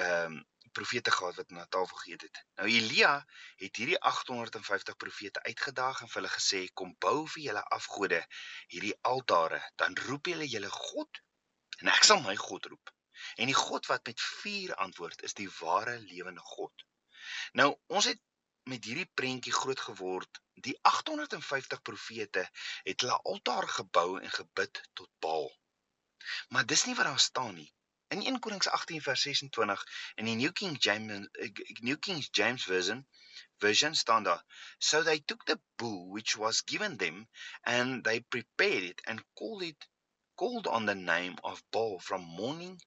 ehm 0.00 0.38
um, 0.38 0.40
profete 0.78 1.10
gehad 1.10 1.36
wat 1.40 1.50
haar 1.56 1.68
tafel 1.76 1.96
geëet 2.02 2.22
het. 2.26 2.40
Nou 2.60 2.68
Elia 2.68 3.12
het 3.62 3.80
hierdie 3.82 3.98
850 4.10 4.96
profete 4.96 5.42
uitgedaag 5.42 6.00
en 6.02 6.12
vir 6.12 6.20
hulle 6.20 6.32
gesê 6.36 6.60
kom 6.80 6.94
bou 7.06 7.26
vir 7.34 7.42
julle 7.48 7.64
afgode 7.78 8.20
hierdie 8.74 8.96
altare 9.12 9.60
dan 9.82 9.98
roep 10.06 10.32
julle 10.32 10.48
julle 10.54 10.70
God 10.76 11.22
en 11.80 11.92
ek 11.94 12.06
sal 12.06 12.22
my 12.24 12.36
God 12.36 12.70
roep. 12.72 12.94
En 13.36 13.50
die 13.50 13.56
God 13.56 13.86
wat 13.90 14.06
met 14.06 14.20
vuur 14.20 14.74
antwoord 14.84 15.22
is 15.28 15.36
die 15.36 15.48
ware 15.60 15.98
lewende 16.00 16.44
God. 16.54 16.84
Nou, 17.60 17.70
ons 17.86 18.08
het 18.10 18.20
met 18.70 18.84
hierdie 18.84 19.08
prentjie 19.14 19.52
groot 19.52 19.80
geword. 19.80 20.40
Die 20.66 20.76
850 20.88 21.82
profete 21.82 22.46
het 22.84 23.04
hulle 23.04 23.18
altaar 23.32 23.68
gebou 23.68 24.20
en 24.20 24.32
gebid 24.36 24.82
tot 24.92 25.10
Baal. 25.24 25.48
Maar 26.48 26.66
dis 26.66 26.84
nie 26.86 26.94
wat 26.94 27.08
daar 27.08 27.22
staan 27.26 27.54
nie. 27.54 27.70
In 28.12 28.22
1 28.22 28.40
Konings 28.40 28.66
18 28.66 29.00
vers 29.06 29.22
26 29.22 29.84
in 30.16 30.26
die 30.26 30.34
New 30.34 30.50
King 30.52 30.76
James 30.80 31.28
New 31.80 31.96
King 31.96 32.24
James 32.32 32.64
version 32.64 33.06
version 33.58 33.94
staan 33.94 34.24
daar 34.26 34.42
so 34.78 35.02
they 35.02 35.20
took 35.20 35.44
the 35.46 35.60
bull 35.76 36.10
which 36.10 36.34
was 36.36 36.64
given 36.72 36.96
them 36.96 37.28
and 37.62 38.02
they 38.04 38.20
prepared 38.20 38.82
it 38.82 39.00
and 39.06 39.22
called 39.34 39.62
it 39.62 39.86
called 40.34 40.66
on 40.66 40.86
the 40.86 40.94
name 40.94 41.38
of 41.42 41.62
Baal 41.70 42.00
from 42.00 42.22
morning 42.22 42.80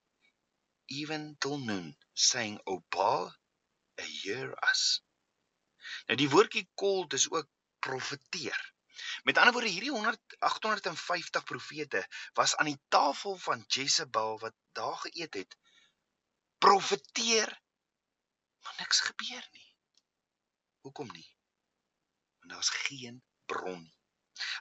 even 0.88 1.36
till 1.40 1.58
noon 1.58 1.96
saying 2.14 2.60
o 2.66 2.84
Baal 2.90 3.32
hear 3.96 4.52
us 4.72 5.02
nou 6.08 6.20
die 6.20 6.32
woordjie 6.36 6.68
called 6.76 7.14
is 7.14 7.30
ook 7.32 7.48
profeteer 7.80 8.73
met 9.24 9.38
ander 9.38 9.54
woorde 9.54 9.74
hierdie 9.74 9.92
100 9.96 10.38
850 10.40 11.44
profete 11.44 12.06
was 12.34 12.56
aan 12.56 12.72
die 12.72 12.82
tafel 12.88 13.38
van 13.38 13.64
Jezebel 13.68 14.40
wat 14.40 14.56
daar 14.72 14.98
geëet 15.08 15.34
het 15.34 15.58
profeteer 16.58 17.62
maar 18.64 18.76
niks 18.80 19.00
gebeur 19.10 19.48
nie 19.52 19.72
Hoekom 20.84 21.12
nie? 21.16 21.28
Want 22.40 22.52
daar's 22.52 22.70
geen 22.70 23.24
bron 23.46 23.84
nie. 23.84 24.00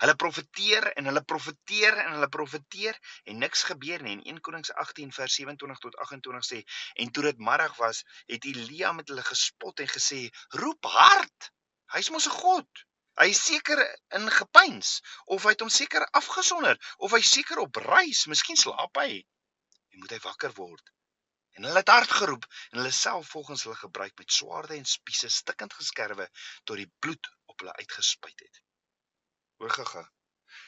Hulle 0.02 0.14
profeteer 0.14 0.84
en 0.92 1.08
hulle 1.08 1.22
profeteer 1.32 1.96
en 2.02 2.12
hulle 2.14 2.28
profeteer 2.36 2.98
en 3.30 3.40
niks 3.42 3.62
gebeur 3.70 4.04
nie. 4.06 4.12
In 4.12 4.22
1 4.34 4.40
Konings 4.46 4.72
18 4.84 5.14
vers 5.16 5.38
27 5.40 5.80
tot 5.84 5.96
28 6.04 6.46
sê 6.50 6.60
en 7.04 7.10
toe 7.16 7.24
dit 7.26 7.42
middag 7.48 7.74
was, 7.80 8.04
het 8.30 8.46
Elia 8.50 8.92
met 8.98 9.10
hulle 9.10 9.24
gespot 9.30 9.82
en 9.82 9.90
gesê: 9.94 10.20
"Roep 10.62 10.90
hard! 10.94 11.50
Hy's 11.96 12.12
mos 12.14 12.28
'n 12.30 12.38
god. 12.38 12.84
Hy 13.20 13.28
is 13.34 13.42
seker 13.44 13.80
in 14.18 14.30
gepeins 14.30 14.92
of 15.34 15.44
hy 15.44 15.52
het 15.54 15.64
hom 15.64 15.72
seker 15.72 16.06
afgesonder 16.20 16.78
of 16.96 17.12
hy 17.12 17.20
seker 17.20 17.60
op 17.60 17.80
reis, 17.84 18.24
miskien 18.32 18.56
slaap 18.56 18.96
hy. 19.02 19.20
Hy 19.92 20.00
moet 20.00 20.14
hy 20.16 20.20
wakker 20.24 20.54
word." 20.56 20.92
En 21.52 21.66
hulle 21.68 21.82
het 21.82 21.92
hard 21.92 22.12
geroep 22.18 22.46
en 22.70 22.78
hulle 22.80 22.94
self 22.96 23.28
volgens 23.34 23.62
hulle 23.66 23.76
gebruik 23.76 24.14
met 24.18 24.32
swaarde 24.32 24.78
en 24.78 24.88
spiese 24.88 25.28
stikkend 25.28 25.74
geskerwe 25.76 26.28
tot 26.64 26.80
die 26.80 26.88
bloed 27.04 27.28
op 27.52 27.60
hulle 27.60 27.74
uitgespuit 27.82 28.44
het. 28.46 28.62
Hoor 29.60 29.74
gaga. 29.76 30.04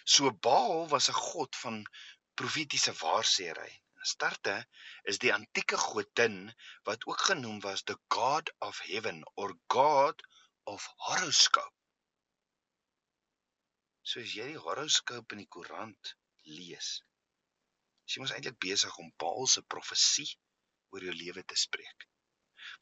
So 0.04 0.32
Baal 0.48 0.84
was 0.88 1.08
'n 1.08 1.22
god 1.28 1.56
van 1.62 1.78
profetiese 2.40 2.92
waarsêry. 3.00 3.72
Astarte 4.04 4.56
is 5.12 5.18
die 5.24 5.32
antieke 5.32 5.78
godin 5.86 6.36
wat 6.90 7.06
ook 7.06 7.24
genoem 7.30 7.60
was 7.60 7.82
the 7.82 7.96
god 8.16 8.52
of 8.68 8.82
heaven 8.90 9.24
or 9.34 9.56
god 9.76 10.20
of 10.74 10.90
horoscope. 11.08 11.74
So 14.10 14.20
as 14.20 14.32
jy 14.36 14.46
die 14.52 14.62
horoscope 14.64 15.34
in 15.34 15.40
die 15.40 15.50
koerant 15.56 16.10
lees, 16.56 16.88
is 18.04 18.16
jy 18.16 18.22
mos 18.22 18.34
eintlik 18.36 18.58
besig 18.64 18.98
om 19.00 19.12
Baal 19.22 19.46
se 19.52 19.62
profesie 19.74 20.28
oor 20.92 21.06
jou 21.06 21.14
lewe 21.20 21.44
te 21.52 21.56
spreek. 21.60 22.04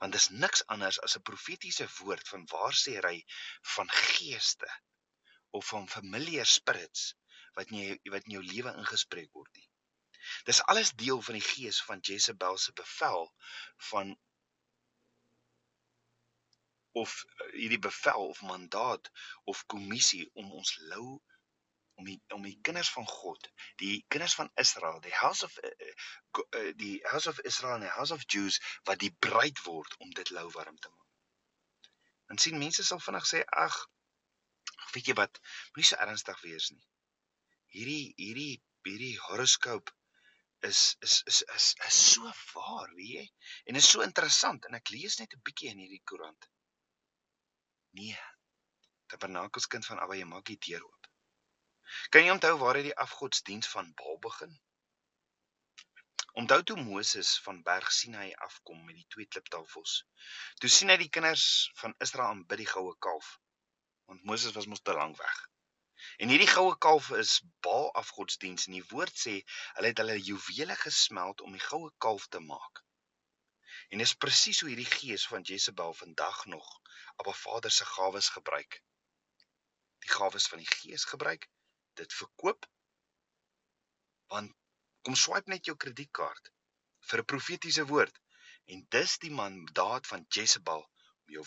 Want 0.00 0.17
dis 0.17 0.31
niks 0.45 0.64
anders 0.75 0.99
as 1.07 1.14
'n 1.19 1.26
profetiese 1.31 1.87
woord 1.99 2.33
van 2.33 2.49
waarsêry 2.55 3.19
van 3.76 3.95
geeste 3.99 4.71
of 5.59 5.69
van 5.71 5.87
familiar 5.95 6.49
spirits 6.57 7.07
wat 7.59 7.71
nie 7.76 7.87
wat 8.14 8.26
in 8.26 8.37
jou 8.38 8.43
lewe 8.49 8.75
ingespreek 8.83 9.31
word 9.38 9.52
nie. 9.61 9.69
Dis 10.50 10.62
alles 10.75 10.93
deel 11.05 11.23
van 11.29 11.38
die 11.38 11.49
gees 11.52 11.81
van 11.91 12.02
Jezebel 12.11 12.59
se 12.59 12.75
bevel 12.83 13.31
van 13.93 14.17
of 16.93 17.25
hierdie 17.53 17.81
bevel 17.83 18.29
of 18.29 18.43
mandaat 18.49 19.11
of 19.53 19.67
kommissie 19.67 20.25
om 20.35 20.53
ons 20.53 20.75
lou 20.93 21.21
om 22.01 22.09
die 22.09 22.19
om 22.35 22.43
die 22.47 22.59
kinders 22.67 22.91
van 22.91 23.07
God, 23.07 23.49
die 23.81 24.05
kinders 24.09 24.35
van 24.35 24.51
Israel, 24.61 25.01
die 25.05 25.15
house 25.15 25.45
of 25.45 25.57
uh, 25.63 26.73
die 26.81 26.99
house 27.05 27.29
of 27.29 27.41
Israel 27.49 27.79
en 27.79 27.87
die 27.87 27.97
house 27.97 28.15
of 28.15 28.25
Jews 28.27 28.59
wat 28.89 29.01
die 29.03 29.13
bruid 29.27 29.65
word 29.67 29.97
om 29.99 30.13
dit 30.17 30.31
lou 30.37 30.49
warm 30.57 30.79
te 30.79 30.93
maak. 30.93 31.91
Dan 32.33 32.41
sien 32.41 32.59
mense 32.59 32.85
sal 32.85 33.03
vinnig 33.05 33.29
sê 33.29 33.43
ag 33.65 33.77
weet 34.93 35.09
jy 35.09 35.17
wat, 35.17 35.41
moenie 35.73 35.89
so 35.89 35.99
ernstig 36.05 36.41
wees 36.45 36.71
nie. 36.75 36.87
Hierdie 37.77 38.13
hierdie 38.21 38.55
hierdie 38.89 39.17
horoscope 39.29 39.93
is 40.69 40.97
is 41.07 41.21
is 41.31 41.43
is 41.57 41.69
is 41.89 42.01
so 42.15 42.33
waar, 42.55 42.91
weet 42.97 43.15
jy? 43.19 43.27
En 43.71 43.79
is 43.81 43.89
so 43.95 44.05
interessant 44.07 44.69
en 44.69 44.79
ek 44.79 44.93
lees 44.95 45.19
net 45.21 45.37
'n 45.37 45.45
bietjie 45.47 45.71
in 45.73 45.81
hierdie 45.85 46.03
koerant. 46.11 46.49
Nee. 48.01 48.19
Tabernakels 49.07 49.67
kind 49.67 49.87
van 49.87 49.99
Abba, 50.01 50.17
jy 50.17 50.27
maak 50.29 50.47
die 50.49 50.61
deur 50.67 50.85
oop. 50.87 51.09
Kan 52.15 52.25
jy 52.25 52.33
onthou 52.33 52.53
waar 52.61 52.79
het 52.79 52.87
die 52.89 53.01
afgodsdiens 53.05 53.69
van 53.69 53.91
Baal 53.99 54.19
begin? 54.27 54.55
Onthou 56.41 56.63
toe 56.69 56.77
Moses 56.81 57.33
van 57.47 57.61
berg 57.67 57.91
Sinai 57.93 58.31
afkom 58.47 58.85
met 58.87 58.97
die 58.97 59.09
twee 59.15 59.29
kliptafels. 59.29 59.97
Toe 60.65 60.71
sien 60.73 60.89
hy 60.89 60.97
die 61.03 61.11
kinders 61.17 61.45
van 61.81 61.93
Israel 62.07 62.33
aanbid 62.33 62.63
die 62.63 62.71
goue 62.71 62.95
kalf. 63.07 63.35
Want 64.09 64.25
Moses 64.31 64.57
was 64.57 64.71
mos 64.73 64.81
te 64.81 64.95
lank 64.97 65.21
weg. 65.21 65.43
En 66.25 66.33
hierdie 66.33 66.49
goue 66.55 66.79
kalf 66.87 67.11
is 67.19 67.35
Baal 67.67 67.91
afgodsdiens 68.01 68.71
en 68.71 68.79
die 68.79 68.87
woord 68.95 69.21
sê 69.27 69.35
hulle 69.75 69.93
het 69.93 70.01
hulle 70.01 70.17
juwele 70.31 70.79
gesmelt 70.87 71.45
om 71.45 71.53
die 71.53 71.67
goue 71.67 71.93
kalf 72.07 72.25
te 72.33 72.41
maak. 72.47 72.81
En 73.89 73.99
dis 73.99 74.15
presies 74.15 74.61
hoe 74.61 74.69
hierdie 74.69 74.93
gees 74.99 75.27
van 75.27 75.43
Jezebel 75.43 75.95
vandag 75.95 76.45
nog 76.47 76.81
'n 77.27 77.35
Vader 77.45 77.71
se 77.71 77.85
gawes 77.85 78.29
gebruik. 78.29 78.83
Die 79.99 80.11
gawes 80.11 80.47
van 80.47 80.59
die 80.59 80.73
gees 80.77 81.05
gebruik 81.05 81.49
dit 82.01 82.12
verkoop 82.12 82.67
want 84.33 84.55
kom 85.07 85.17
swipe 85.23 85.51
net 85.53 85.69
jou 85.69 85.75
kredietkaart 85.85 86.51
vir 87.09 87.23
'n 87.23 87.31
profetiese 87.33 87.85
woord 87.91 88.21
en 88.75 88.85
dis 88.97 89.17
die 89.25 89.33
mandaat 89.41 90.07
van 90.12 90.25
Jezebel 90.37 90.83
om 90.83 91.35
jou 91.37 91.45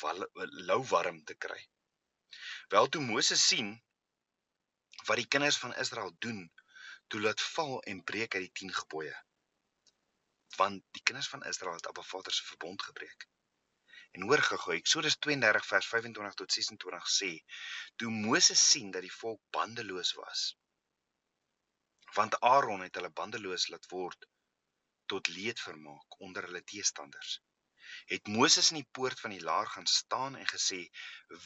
lou 0.70 0.82
warm 0.92 1.24
te 1.32 1.36
kry. 1.46 1.62
Wel 2.74 2.90
toe 2.90 3.02
Moses 3.02 3.48
sien 3.52 3.72
wat 5.08 5.22
die 5.22 5.30
kinders 5.36 5.58
van 5.64 5.76
Israel 5.84 6.12
doen, 6.28 6.42
toe 7.08 7.22
laat 7.22 7.42
val 7.56 7.82
en 7.92 8.04
breek 8.12 8.36
uit 8.36 8.46
die 8.48 8.56
10 8.62 8.74
gebooie. 8.82 9.16
Want 10.58 10.84
die 10.92 11.04
kinders 11.04 11.28
van 11.28 11.44
Israel 11.44 11.80
het 11.80 11.88
Abba 11.88 12.02
Vader 12.02 12.34
se 12.34 12.44
verbond 12.44 12.82
gebreek. 12.82 13.28
En 14.12 14.22
hoor 14.22 14.42
gou, 14.42 14.74
Eksodus 14.76 15.18
32 15.18 15.66
vers 15.68 15.88
25 15.88 16.34
tot 16.42 16.52
26 16.52 17.10
sê: 17.14 17.32
Toe 17.96 18.12
Moses 18.12 18.62
sien 18.72 18.92
dat 18.92 19.04
die 19.04 19.16
volk 19.16 19.42
bandeloos 19.58 20.14
was, 20.20 20.44
want 22.16 22.40
Aaron 22.40 22.86
het 22.86 22.96
hulle 22.96 23.12
bandeloos 23.22 23.68
laat 23.74 23.90
word 23.92 24.28
tot 25.12 25.28
leed 25.28 25.60
vermaak 25.60 26.20
onder 26.28 26.48
hulle 26.48 26.64
teestanders, 26.64 27.34
het 28.14 28.32
Moses 28.38 28.72
in 28.72 28.80
die 28.80 28.90
poort 29.00 29.20
van 29.20 29.36
die 29.36 29.44
laar 29.50 29.68
gaan 29.74 29.90
staan 29.96 30.40
en 30.40 30.48
gesê: 30.54 30.80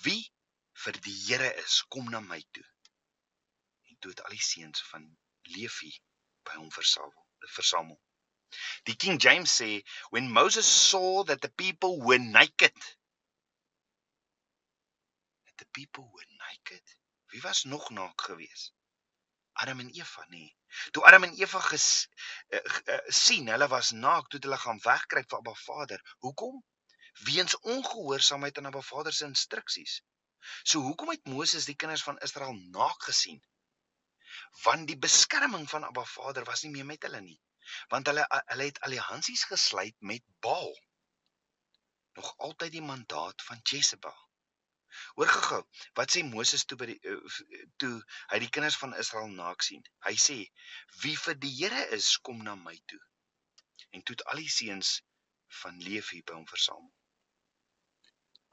Wie 0.04 0.22
vir 0.84 1.00
die 1.08 1.16
Here 1.24 1.50
is, 1.64 1.82
kom 1.96 2.12
na 2.14 2.22
my 2.28 2.40
toe. 2.58 2.68
En 3.90 3.98
toe 4.00 4.14
het 4.14 4.24
al 4.28 4.38
die 4.38 4.46
seuns 4.52 4.86
van 4.92 5.10
Levi 5.56 5.92
by 6.46 6.62
hom 6.62 6.70
versamel. 6.78 7.26
versamel. 7.58 7.98
Die 8.88 8.96
King 8.96 9.20
James 9.20 9.52
sê 9.52 9.84
when 10.10 10.32
Moses 10.32 10.66
saw 10.66 11.24
that 11.24 11.42
the 11.42 11.50
people 11.50 12.02
were 12.02 12.18
naked. 12.18 12.74
That 15.46 15.58
the 15.58 15.70
people 15.74 16.10
were 16.14 16.30
naked. 16.48 16.84
Wie 17.32 17.42
was 17.42 17.64
nog 17.64 17.90
naak 17.90 18.22
geweest? 18.22 18.74
Adam 19.54 19.80
en 19.80 19.90
Eva 19.90 20.26
nie. 20.30 20.56
Toe 20.92 21.06
Adam 21.06 21.24
en 21.24 21.36
Eva 21.36 21.60
ges, 21.60 22.08
uh, 22.54 22.60
uh, 22.94 23.00
sien 23.08 23.52
hulle 23.54 23.68
was 23.68 23.92
naak, 23.92 24.30
toe 24.30 24.40
hulle 24.42 24.58
gaan 24.58 24.82
wegkruip 24.86 25.30
vir 25.30 25.40
Abba 25.42 25.54
Vader. 25.66 26.02
Hoekom? 26.26 26.64
Weens 27.28 27.58
ongehoorsaamheid 27.60 28.58
aan 28.58 28.70
Abba 28.72 28.82
Vader 28.82 29.14
se 29.14 29.28
instruksies. 29.30 30.00
So 30.64 30.82
hoekom 30.88 31.14
het 31.14 31.30
Moses 31.36 31.68
die 31.70 31.76
kinders 31.76 32.06
van 32.08 32.18
Israel 32.26 32.56
naak 32.80 33.04
gesien? 33.12 33.44
Want 34.64 34.88
die 34.88 34.98
beskerming 34.98 35.70
van 35.70 35.86
Abba 35.86 36.06
Vader 36.16 36.48
was 36.50 36.64
nie 36.64 36.74
meer 36.74 36.88
met 36.88 37.06
hulle 37.06 37.22
nie 37.22 37.40
want 37.94 38.08
hulle 38.12 38.26
hulle 38.38 38.70
het 38.70 38.82
alliansies 38.88 39.44
gesluit 39.52 39.96
met 40.12 40.26
Baal. 40.46 40.74
Nog 42.20 42.34
altyd 42.38 42.72
die 42.72 42.86
mandaat 42.86 43.44
van 43.50 43.62
Jezebel. 43.64 44.18
Hoor 45.16 45.30
gou-gou, 45.32 45.62
wat 45.98 46.12
sê 46.14 46.24
Moses 46.26 46.66
toe 46.66 46.78
by 46.82 46.88
die 46.90 47.00
uh, 47.12 47.42
toe 47.82 47.92
hy 48.32 48.40
die 48.44 48.50
kinders 48.56 48.78
van 48.82 48.96
Israel 49.04 49.30
naak 49.36 49.62
sien? 49.66 49.84
Hy 50.08 50.16
sê: 50.24 50.38
"Wie 51.04 51.16
vir 51.26 51.38
die 51.44 51.52
Here 51.60 51.84
is, 51.98 52.10
kom 52.18 52.42
na 52.48 52.56
my 52.56 52.76
toe." 52.92 53.02
En 53.94 54.04
toe 54.04 54.16
het 54.18 54.26
al 54.34 54.42
die 54.44 54.54
seuns 54.56 54.96
van 55.62 55.78
Levi 55.86 56.22
by 56.26 56.36
hom 56.40 56.48
versamel. 56.50 56.92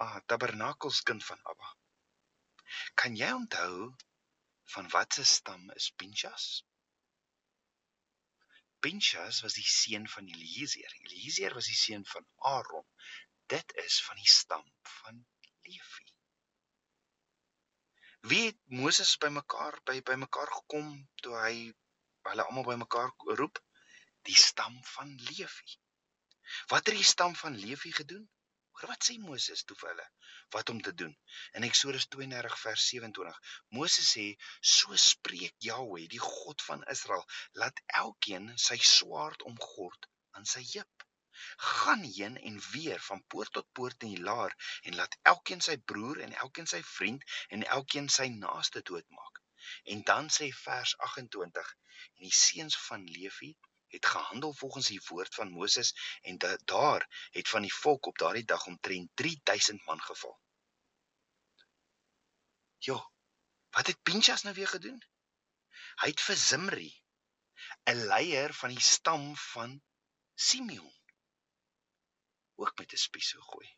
Ah, 0.04 0.20
Tabernakels 0.28 1.00
kind 1.08 1.24
van 1.24 1.40
Abba. 1.52 1.72
Kan 3.00 3.16
jy 3.16 3.32
onthou 3.32 3.94
van 4.74 4.88
watter 4.92 5.26
stam 5.32 5.70
is 5.80 5.90
Pinchas? 5.96 6.64
Pinchas 8.86 9.42
was 9.42 9.54
die 9.58 9.66
seun 9.66 10.04
van 10.06 10.28
Eliezer. 10.30 10.92
Eliezer 11.02 11.54
was 11.58 11.66
die 11.66 11.78
seun 11.84 12.04
van 12.06 12.26
Aaron. 12.54 12.86
dit 13.46 13.72
is 13.82 13.96
van 14.02 14.18
die 14.18 14.30
stam 14.30 14.64
van 14.82 15.18
Levi. 15.66 16.06
Wie 18.30 18.44
het 18.44 18.58
Moses 18.82 19.16
bymekaar 19.22 19.80
by 19.90 19.96
bymekaar 20.10 20.52
gekom 20.58 20.94
toe 21.22 21.34
hy 21.38 21.56
hulle 22.30 22.46
almal 22.46 22.66
bymekaar 22.70 23.10
roep? 23.40 23.60
Die 24.30 24.38
stam 24.38 24.78
van 24.94 25.14
Levi. 25.30 25.76
Wat 26.70 26.86
het 26.86 26.94
die 26.98 27.10
stam 27.14 27.34
van 27.42 27.58
Levi 27.66 27.92
gedoen? 27.98 28.26
Hoor 28.76 28.90
wat 28.92 29.06
sê 29.08 29.14
Moses 29.24 29.62
toe 29.68 29.74
vir 29.80 29.88
hulle 29.90 30.04
wat 30.54 30.70
om 30.72 30.80
te 30.86 30.92
doen. 31.02 31.12
In 31.58 31.64
Eksodus 31.68 32.06
32 32.14 32.56
vers 32.62 32.82
27. 32.88 33.38
Moses 33.76 34.08
sê: 34.16 34.24
"So 34.72 34.98
spreek 35.04 35.54
Jahweh, 35.66 36.04
die 36.14 36.20
God 36.24 36.64
van 36.66 36.84
Israel, 36.94 37.24
laat 37.62 37.80
elkeen 38.00 38.50
sy 38.66 38.76
swaard 38.90 39.46
omgord 39.50 40.08
aan 40.40 40.48
sy 40.52 40.62
heup. 40.74 41.06
Gaan 41.70 42.04
heen 42.18 42.36
en 42.50 42.60
weer 42.72 43.00
van 43.08 43.24
poort 43.34 43.54
tot 43.58 43.72
poort 43.80 44.06
in 44.08 44.12
die 44.14 44.26
laar 44.28 44.52
en 44.82 45.00
laat 45.00 45.16
elkeen 45.32 45.64
sy 45.68 45.78
broer 45.92 46.20
en 46.26 46.36
elkeen 46.44 46.68
sy 46.74 46.82
vriend 46.90 47.24
en 47.48 47.64
elkeen 47.78 48.12
sy 48.18 48.28
naaste 48.36 48.84
doodmaak." 48.92 49.40
En 49.94 50.04
dan 50.12 50.28
sê 50.40 50.50
vers 50.64 50.92
28 51.08 51.72
en 52.16 52.28
die 52.28 52.36
seuns 52.44 52.76
van 52.90 53.08
Levi 53.16 53.54
het 53.96 54.06
gehandel 54.06 54.52
volgens 54.54 54.90
die 54.92 55.02
woord 55.08 55.34
van 55.34 55.52
Moses 55.52 55.92
en 56.22 56.38
da 56.38 56.56
daar 56.72 57.06
het 57.30 57.48
van 57.48 57.62
die 57.66 57.74
volk 57.74 58.06
op 58.06 58.18
daardie 58.18 58.44
dag 58.44 58.66
omtrent 58.66 59.10
3000 59.14 59.84
man 59.84 60.02
geval. 60.02 60.36
Jo, 62.78 62.98
wat 63.70 63.86
het 63.86 64.02
Pinchas 64.02 64.42
nou 64.42 64.54
weer 64.54 64.68
gedoen? 64.68 65.00
Hy 66.02 66.12
het 66.12 66.20
vir 66.20 66.36
Zimri, 66.36 66.90
'n 67.90 68.04
leier 68.12 68.54
van 68.60 68.74
die 68.74 68.84
stam 68.84 69.24
van 69.36 69.80
Simeon, 70.34 70.94
ook 72.54 72.78
met 72.78 72.92
'n 72.92 73.04
spies 73.06 73.32
gegooi. 73.32 73.68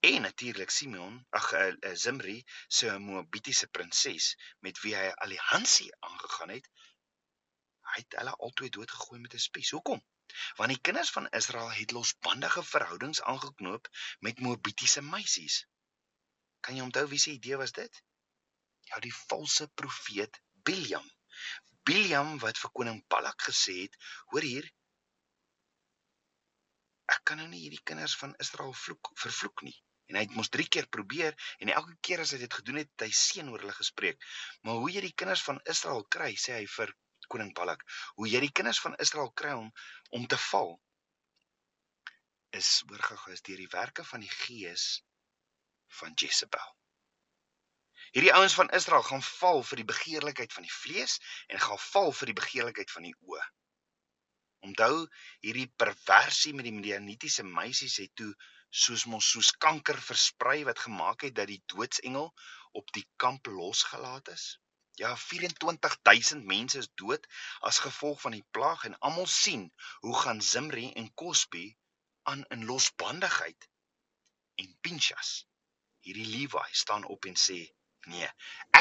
En 0.00 0.22
natuurlik 0.22 0.70
Simeon, 0.70 1.26
ag 1.30 1.52
uh, 1.52 1.66
uh, 1.66 1.94
Zimri, 1.94 2.44
sy 2.68 2.92
Moabitiese 3.06 3.68
prinses 3.68 4.34
met 4.66 4.80
wie 4.84 4.94
hy 4.96 5.06
'n 5.08 5.20
alliansie 5.26 5.90
aangegaan 5.98 6.52
het, 6.56 6.68
het 7.98 8.16
hulle 8.18 8.34
albei 8.46 8.70
doodgegooi 8.76 9.20
met 9.20 9.34
'n 9.34 9.44
spies. 9.46 9.70
Hoekom? 9.76 10.02
Want 10.58 10.72
die 10.72 10.80
kinders 10.88 11.10
van 11.16 11.28
Israel 11.38 11.70
het 11.72 11.90
losbandige 11.96 12.62
verhoudings 12.64 13.22
aangeknoop 13.22 13.88
met 14.18 14.40
Moabitiese 14.40 15.02
meisies. 15.02 15.58
Kan 16.60 16.76
jy 16.76 16.82
onthou 16.82 17.06
wie 17.08 17.18
se 17.18 17.30
idee 17.30 17.56
was 17.60 17.72
dit? 17.72 18.02
Ja, 18.90 19.00
die 19.04 19.14
valse 19.14 19.68
profeet 19.80 20.40
Biljam. 20.68 21.10
Biljam 21.90 22.38
wat 22.44 22.58
vir 22.58 22.72
koning 22.78 23.04
Balak 23.12 23.46
gesê 23.48 23.74
het, 23.82 23.96
hoor 24.32 24.46
hier, 24.48 24.68
ek 27.14 27.24
kan 27.28 27.40
nou 27.40 27.48
nie 27.48 27.60
hierdie 27.66 27.82
kinders 27.90 28.16
van 28.16 28.32
Israel 28.44 28.72
vloek 28.84 29.12
vervloek 29.20 29.66
nie. 29.68 29.76
En 30.08 30.16
hy 30.18 30.24
het 30.26 30.36
mos 30.36 30.50
3 30.56 30.66
keer 30.76 30.88
probeer 30.96 31.36
en 31.64 31.72
elke 31.72 31.96
keer 32.06 32.22
as 32.24 32.32
hy 32.34 32.40
dit 32.42 32.56
gedoen 32.60 32.80
het, 32.80 32.90
het 32.92 33.06
hy 33.06 33.12
seën 33.20 33.48
oor 33.52 33.62
hulle 33.64 33.76
gespreek. 33.76 34.24
Maar 34.64 34.80
hoe 34.80 34.90
jy 34.92 35.04
die 35.06 35.16
kinders 35.22 35.44
van 35.44 35.60
Israel 35.74 36.04
kry, 36.16 36.32
sê 36.40 36.58
hy 36.58 36.66
vir 36.76 36.92
koning 37.32 37.52
Balak, 37.56 37.84
hoe 38.14 38.28
jy 38.28 38.40
die 38.44 38.52
kinders 38.52 38.80
van 38.84 38.96
Israel 39.04 39.32
kry 39.40 39.52
om 39.58 39.70
om 40.18 40.26
te 40.26 40.38
val 40.50 40.74
is 42.54 42.70
oorgegaan 42.90 43.42
deur 43.48 43.60
die 43.64 43.72
werke 43.72 44.04
van 44.06 44.22
die 44.22 44.30
gees 44.30 45.02
van 45.98 46.14
Jezebel. 46.14 46.70
Hierdie 48.14 48.34
ouens 48.34 48.54
van 48.54 48.70
Israel 48.78 49.02
gaan 49.02 49.22
val 49.26 49.62
vir 49.66 49.80
die 49.80 49.90
begeerlikheid 49.90 50.52
van 50.54 50.66
die 50.66 50.74
vlees 50.74 51.18
en 51.50 51.62
gaan 51.62 51.80
val 51.88 52.12
vir 52.18 52.30
die 52.30 52.40
begeerlikheid 52.40 52.92
van 52.94 53.08
die 53.08 53.14
oë. 53.26 53.46
Onthou, 54.68 55.06
hierdie 55.44 55.66
perversie 55.82 56.54
met 56.56 56.68
die 56.68 56.74
Midianitiese 56.76 57.44
meisies 57.48 57.98
het 58.00 58.14
toe 58.20 58.30
soos 58.84 59.04
mos 59.10 59.30
soos 59.34 59.50
kanker 59.66 59.98
versprei 60.10 60.62
wat 60.68 60.84
gemaak 60.86 61.26
het 61.26 61.34
dat 61.40 61.50
die 61.50 61.62
doodsengel 61.72 62.30
op 62.80 62.94
die 62.96 63.04
kamp 63.24 63.50
losgelaat 63.50 64.30
is. 64.36 64.46
Ja, 64.96 65.16
24000 65.16 66.44
mense 66.44 66.78
is 66.78 66.88
dood 66.94 67.26
as 67.60 67.78
gevolg 67.82 68.20
van 68.20 68.34
die 68.36 68.44
plaag 68.56 68.84
en 68.88 68.98
almal 68.98 69.26
sien 69.26 69.64
hoe 70.06 70.14
gaan 70.18 70.42
Zimri 70.42 70.92
en 71.00 71.08
Cosbi 71.14 71.64
aan 72.22 72.44
in 72.56 72.64
losbandigheid. 72.64 73.68
En 74.62 74.76
Pinchas, 74.80 75.32
hierdie 76.06 76.26
Levi 76.26 76.68
staan 76.82 77.04
op 77.16 77.26
en 77.30 77.34
sê: 77.46 77.58
"Nee, 78.12 78.28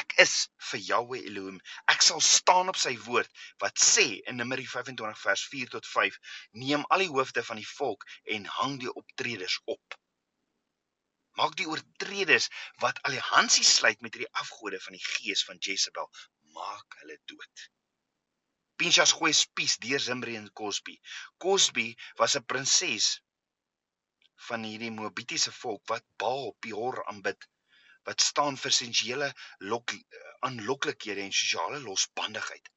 ek 0.02 0.14
is 0.26 0.36
vir 0.70 0.86
Jahweh 0.92 1.24
Elohim. 1.32 1.60
Ek 1.96 2.06
sal 2.06 2.22
staan 2.22 2.70
op 2.70 2.78
sy 2.78 2.94
woord 3.08 3.44
wat 3.66 3.86
sê 3.88 4.08
in 4.30 4.38
Numeri 4.38 4.68
25 4.76 5.26
vers 5.26 5.48
4 5.56 5.76
tot 5.78 5.88
5: 5.96 6.20
Neem 6.52 6.86
al 6.90 7.08
die 7.08 7.14
hoofde 7.16 7.44
van 7.50 7.62
die 7.64 7.72
volk 7.74 8.06
en 8.38 8.46
hang 8.62 8.80
die 8.86 8.94
optreders 8.94 9.60
op." 9.66 10.03
Maak 11.40 11.56
die 11.60 11.68
oortreders 11.70 12.50
wat 12.84 13.00
alliansie 13.10 13.66
sluit 13.66 14.02
met 14.02 14.14
hierdie 14.14 14.34
afgode 14.44 14.80
van 14.86 14.98
die 14.98 15.06
gees 15.06 15.44
van 15.48 15.62
Jezebel, 15.68 16.10
maak 16.58 16.98
hulle 17.02 17.18
dood. 17.32 17.70
Pinchas 18.78 19.14
gooi 19.18 19.34
spies 19.38 19.78
deur 19.86 20.02
Zimri 20.02 20.36
en 20.38 20.50
Cosbi. 20.60 21.00
Cosbi 21.46 21.88
was 22.22 22.36
'n 22.38 22.46
prinses 22.54 23.08
van 24.48 24.64
hierdie 24.68 24.92
Moabitiese 24.92 25.52
volk 25.62 25.84
wat 25.92 26.06
Baal 26.24 26.54
Peor 26.66 27.04
aanbid 27.06 27.50
wat 28.08 28.22
staan 28.22 28.58
vir 28.60 28.74
sensuele 28.76 29.30
lok 29.74 29.94
aanloklikhede 30.48 31.24
en 31.24 31.36
sosiale 31.40 31.80
losbandigheid. 31.80 32.70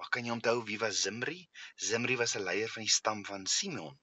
Maar 0.00 0.10
kan 0.16 0.26
jy 0.26 0.34
onthou 0.36 0.58
wie 0.68 0.78
was 0.82 1.02
Zimri? 1.06 1.40
Zimri 1.88 2.16
was 2.20 2.36
'n 2.36 2.44
leier 2.48 2.70
van 2.74 2.84
die 2.86 2.96
stam 2.98 3.24
van 3.30 3.46
Simeon, 3.46 3.98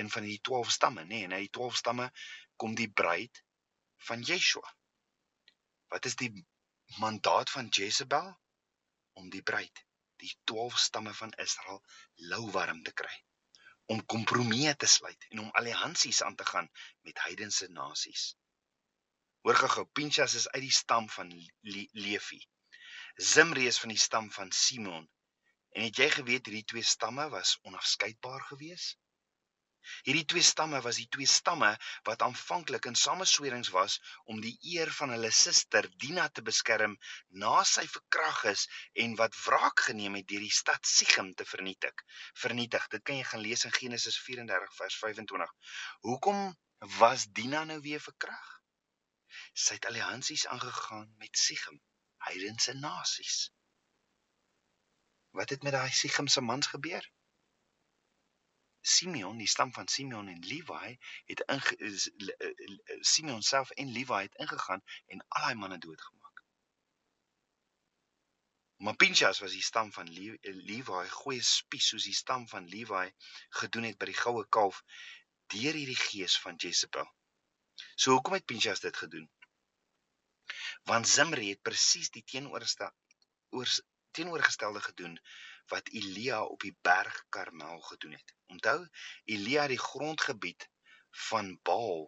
een 0.00 0.10
van 0.10 0.24
die 0.28 0.40
12 0.48 0.70
stamme, 0.70 1.04
nê, 1.04 1.08
nee, 1.08 1.24
en 1.24 1.32
hy 1.32 1.48
12 1.58 1.76
stamme 1.76 2.10
kom 2.56 2.74
die 2.74 2.90
bruid 2.90 3.42
van 4.08 4.22
Yeshua. 4.22 4.68
Wat 5.92 6.04
is 6.04 6.16
die 6.16 6.30
mandaat 7.02 7.50
van 7.50 7.68
Jezebel 7.68 8.32
om 9.20 9.30
die 9.30 9.42
bruid, 9.42 9.84
die 10.22 10.32
12 10.44 10.78
stamme 10.78 11.14
van 11.14 11.32
Israel 11.42 11.82
lou 12.32 12.42
warm 12.50 12.82
te 12.82 12.92
kry, 12.92 13.12
om 13.92 14.02
kompromieë 14.14 14.74
te 14.76 14.88
sluit 14.90 15.28
en 15.30 15.44
om 15.44 15.54
alliansies 15.60 16.22
aan 16.22 16.36
te 16.36 16.46
gaan 16.48 16.70
met 17.08 17.22
heidense 17.28 17.68
nasies. 17.68 18.34
Hoor 19.46 19.58
gou, 19.62 19.84
Pinchas 19.94 20.34
is 20.34 20.48
uit 20.48 20.64
die 20.64 20.74
stam 20.74 21.08
van 21.16 21.28
Le 21.62 21.84
Levi. 21.92 22.40
Zimri 23.16 23.66
is 23.70 23.78
van 23.78 23.92
die 23.94 24.00
stam 24.00 24.30
van 24.32 24.50
Simon. 24.52 25.06
En 25.76 25.84
het 25.84 26.00
jy 26.00 26.08
geweet 26.10 26.48
hierdie 26.48 26.64
twee 26.72 26.82
stamme 26.82 27.28
was 27.30 27.58
onafskeidbaar 27.62 28.42
geweest? 28.48 28.98
Hierdie 30.06 30.24
twee 30.32 30.42
stamme 30.42 30.80
was 30.84 30.98
die 31.00 31.08
twee 31.16 31.28
stamme 31.30 31.72
wat 32.08 32.22
aanvanklik 32.26 32.88
in 32.90 32.98
sameswerings 32.98 33.70
was 33.74 33.98
om 34.24 34.40
die 34.44 34.54
eer 34.74 34.92
van 34.98 35.14
hulle 35.14 35.30
suster 35.30 35.88
Dina 36.04 36.28
te 36.28 36.42
beskerm 36.48 36.96
na 37.44 37.62
sy 37.64 37.86
verkrag 37.94 38.44
is 38.52 38.66
en 39.04 39.16
wat 39.20 39.38
wraak 39.44 39.86
geneem 39.88 40.18
het 40.20 40.28
deur 40.32 40.44
die 40.46 40.58
stad 40.60 40.86
Sichem 40.86 41.32
te 41.34 41.44
vernietig. 41.44 42.04
Vernietig. 42.44 42.88
Dit 42.94 43.02
kan 43.02 43.20
jy 43.20 43.26
gaan 43.30 43.44
lees 43.46 43.64
in 43.68 43.74
Genesis 43.78 44.18
34 44.28 44.76
vers 44.80 45.00
25. 45.04 45.56
Hoekom 46.08 46.46
was 46.98 47.26
Dina 47.40 47.64
nou 47.64 47.80
weer 47.80 48.00
verkrag? 48.00 48.52
Sy 49.52 49.76
het 49.78 49.86
alliansies 49.90 50.46
aangegaan 50.46 51.12
met 51.18 51.38
Sichem, 51.38 51.80
heidense 52.28 52.74
nasies. 52.74 53.50
Wat 55.36 55.50
het 55.52 55.62
met 55.62 55.72
daai 55.76 55.92
Sichemse 55.92 56.40
mans 56.40 56.66
gebeur? 56.72 57.04
Simeon, 58.86 59.38
die 59.38 59.48
stam 59.50 59.72
van 59.74 59.88
Simeon 59.88 60.28
en 60.28 60.44
Levi 60.46 60.98
het 61.30 61.40
in 61.50 61.60
Simeon 63.00 63.42
self 63.42 63.70
en 63.70 63.90
Levi 63.92 64.20
het 64.28 64.38
ingegaan 64.44 64.82
en 65.06 65.24
al 65.28 65.42
daai 65.46 65.54
manne 65.62 65.78
doodgemaak. 65.78 66.42
Maar 68.76 68.96
Pinchas 68.96 69.40
was 69.42 69.52
die 69.56 69.62
stam 69.62 69.92
van 69.92 70.08
Levi, 70.12 71.08
goeie 71.18 71.42
spies 71.42 71.88
soos 71.90 72.04
die 72.06 72.14
stam 72.14 72.48
van 72.48 72.68
Levi 72.68 73.06
gedoen 73.60 73.88
het 73.88 73.98
by 73.98 74.06
die 74.12 74.20
goue 74.20 74.44
kalf 74.58 74.82
deur 75.54 75.74
hierdie 75.80 76.02
gees 76.02 76.38
van 76.44 76.54
Jezebel. 76.60 77.08
So 77.96 78.10
hoekom 78.14 78.36
het 78.38 78.46
Pinchas 78.46 78.80
dit 78.84 78.96
gedoen? 78.96 79.26
Want 80.90 81.08
Zimri 81.08 81.48
het 81.50 81.62
presies 81.62 82.10
die 82.14 82.24
teenoorgestelde 84.12 84.80
gedoen 84.80 85.18
wat 85.72 85.88
Elia 85.88 86.42
op 86.44 86.60
die 86.60 86.76
berg 86.88 87.24
Karmel 87.28 87.80
gedoen 87.80 88.12
het. 88.12 88.34
Onthou, 88.46 88.88
Elia 89.24 89.66
het 89.66 89.74
die 89.74 89.82
grondgebied 89.82 90.68
van 91.28 91.58
Baal 91.62 92.06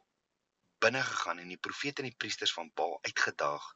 binne 0.78 1.02
gegaan 1.02 1.38
en 1.38 1.48
die 1.48 1.62
profete 1.68 2.02
en 2.02 2.08
die 2.08 2.20
priesters 2.24 2.52
van 2.52 2.70
Baal 2.74 2.98
uitgedaag 3.02 3.66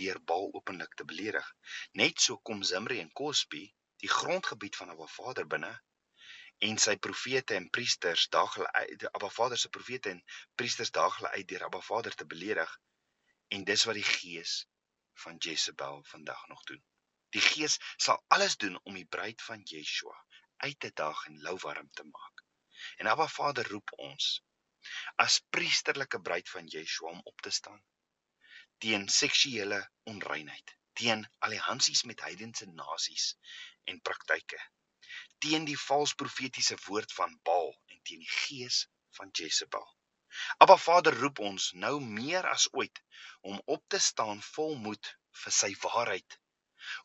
deur 0.00 0.22
Baal 0.24 0.48
openlik 0.52 0.94
te 0.94 1.04
beledig. 1.04 1.52
Net 1.92 2.20
so 2.20 2.38
kom 2.38 2.62
Zimri 2.62 3.00
en 3.00 3.12
Cosbi 3.12 3.64
die 4.00 4.08
grondgebied 4.08 4.76
van 4.76 4.90
Abba 4.90 5.06
Vader 5.06 5.46
binne 5.46 5.72
en 6.68 6.78
sy 6.84 6.96
profete 6.96 7.56
en 7.56 7.68
priesters 7.76 8.26
daag 8.36 8.54
hulle 8.56 8.70
uit 8.72 9.04
Abba 9.10 9.28
Vader 9.36 9.60
se 9.60 9.72
profete 9.76 10.12
en 10.14 10.22
priesters 10.60 10.92
daag 10.96 11.16
hulle 11.18 11.32
uit 11.36 11.48
deur 11.48 11.64
Abba 11.68 11.80
Vader 11.84 12.14
te 12.14 12.26
beledig 12.32 12.72
en 13.56 13.64
dis 13.64 13.84
wat 13.88 13.98
die 13.98 14.08
gees 14.08 14.54
van 15.24 15.36
Jezebel 15.36 16.04
vandag 16.12 16.46
nog 16.48 16.62
doen. 16.72 16.82
Die 17.36 17.44
Gees 17.46 17.78
sal 17.96 18.22
alles 18.36 18.56
doen 18.56 18.78
om 18.84 18.98
die 18.98 19.06
bruid 19.16 19.42
van 19.48 19.62
Yeshua 19.72 20.16
uit 20.66 20.80
te 20.80 20.90
daag 21.02 21.26
en 21.26 21.40
louwarm 21.46 21.90
te 21.94 22.04
maak. 22.04 22.44
En 22.96 23.06
Abba 23.06 23.28
Vader 23.28 23.68
roep 23.68 23.92
ons 24.10 24.32
as 25.26 25.40
priesterlike 25.54 26.20
bruid 26.30 26.48
van 26.48 26.66
Yeshua 26.66 27.14
om 27.14 27.20
op 27.32 27.40
te 27.46 27.50
staan 27.50 27.82
teen 28.80 29.08
seksuele 29.12 29.78
onreinheid, 30.08 30.70
teen 30.96 31.26
alliansies 31.46 32.02
met 32.08 32.22
heidense 32.24 32.66
nasies 32.66 33.26
en 33.92 34.00
praktyke, 34.08 34.60
teen 35.44 35.66
die 35.68 35.76
vals 35.82 36.14
profetiese 36.22 36.78
woord 36.86 37.12
van 37.18 37.34
Baal 37.48 37.74
en 37.92 38.00
teen 38.08 38.24
die 38.24 38.36
gees 38.36 38.86
van 39.18 39.32
Jezebel. 39.36 39.84
Abba 40.64 40.78
Vader 40.80 41.18
roep 41.20 41.42
ons 41.50 41.70
nou 41.84 41.92
meer 42.00 42.48
as 42.48 42.68
ooit 42.72 43.02
om 43.52 43.60
op 43.76 43.84
te 43.92 44.00
staan 44.00 44.40
vol 44.54 44.76
moed 44.86 45.12
vir 45.42 45.56
sy 45.58 45.70
waarheid, 45.84 46.38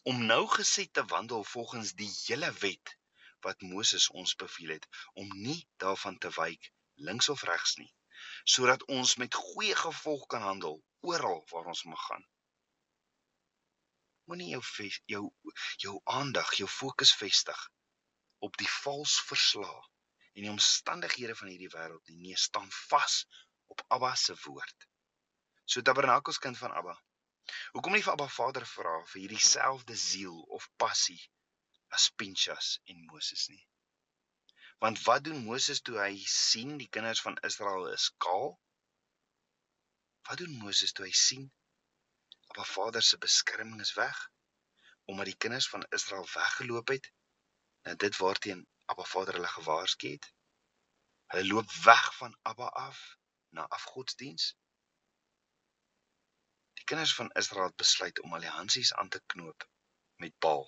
om 0.04 0.26
nou 0.26 0.44
gesed 0.58 0.94
te 0.94 1.06
wandel 1.16 1.44
volgens 1.44 1.94
die 1.94 2.12
hele 2.26 2.52
wet 2.62 2.98
wat 3.46 3.62
Moses 3.62 4.10
ons 4.10 4.36
beveel 4.36 4.78
het 4.78 4.88
om 5.14 5.30
nie 5.48 5.60
daarvan 5.84 6.18
te 6.18 6.32
wyk 6.40 6.72
links 7.10 7.30
of 7.30 7.44
regs 7.44 7.76
nie 7.82 7.92
sodat 8.56 8.84
ons 8.98 9.16
met 9.22 9.38
goeie 9.42 9.76
gevolg 9.76 10.26
kan 10.34 10.42
handel 10.42 10.82
oral 11.12 11.42
waar 11.52 11.70
ons 11.74 11.84
mag 11.84 12.06
gaan. 12.10 12.26
Moenie 14.30 14.50
jou 14.50 14.64
jou 15.14 15.24
jou 15.84 15.96
aandag 16.18 16.54
jou 16.60 16.70
fokus 16.70 17.14
vestig 17.22 17.62
op 18.48 18.58
die 18.62 18.70
vals 18.78 19.20
verslae 19.30 19.82
en 20.34 20.46
die 20.46 20.54
omstandighede 20.54 21.36
van 21.42 21.52
hierdie 21.52 21.72
wêreld 21.74 22.10
nie. 22.10 22.22
Nee 22.28 22.38
staan 22.48 22.72
vas 22.90 23.20
op 23.74 23.86
Abba 23.88 24.16
se 24.16 24.36
woord. 24.46 24.88
So 25.66 25.82
tabernakels 25.82 26.42
kind 26.42 26.58
van 26.58 26.74
Abba 26.82 26.98
hoekom 27.74 27.96
nie 27.96 28.04
vir 28.06 28.14
Abba 28.14 28.28
Vader 28.38 28.66
vra 28.72 28.98
vir 29.12 29.22
hierdie 29.22 29.46
selfde 29.48 29.98
siel 30.04 30.38
of 30.58 30.68
passie 30.84 31.22
as 31.98 32.10
Pinchas 32.22 32.70
en 32.92 33.06
Moses 33.12 33.48
nie. 33.54 33.64
Want 34.84 35.02
wat 35.08 35.24
doen 35.24 35.44
Moses 35.50 35.82
toe 35.82 35.98
hy 36.02 36.16
sien 36.36 36.78
die 36.82 36.90
kinders 36.98 37.22
van 37.26 37.38
Israel 37.50 37.88
is 37.92 38.08
kaal? 38.26 38.56
Wat 40.28 40.42
doen 40.42 40.58
Moses 40.64 40.92
toe 40.96 41.06
hy 41.08 41.14
sien 41.26 41.46
Abba 42.54 42.66
Vader 42.72 43.04
se 43.04 43.18
beskerming 43.28 43.82
is 43.86 43.94
weg 44.00 44.24
omdat 45.06 45.30
die 45.30 45.38
kinders 45.46 45.70
van 45.70 45.86
Israel 46.00 46.28
weggeloop 46.34 46.92
het? 46.96 47.12
Nou 47.86 47.96
dit 48.04 48.18
waarteen 48.18 48.66
Abba 48.92 49.06
Vader 49.14 49.38
hulle 49.38 49.54
gewaarsku 49.54 50.12
het. 50.18 50.28
Hulle 51.34 51.48
loop 51.48 51.72
weg 51.86 52.06
van 52.18 52.38
Abba 52.42 52.68
af 52.88 53.02
na 53.50 53.68
afgodsdiens. 53.78 54.56
Die 56.86 56.94
kinders 56.94 57.16
van 57.18 57.32
Israel 57.40 57.66
het 57.66 57.76
besluit 57.82 58.20
om 58.22 58.34
alliansies 58.38 58.94
aan 58.94 59.08
te 59.10 59.20
knoop 59.34 59.64
met 60.22 60.34
Baal. 60.40 60.68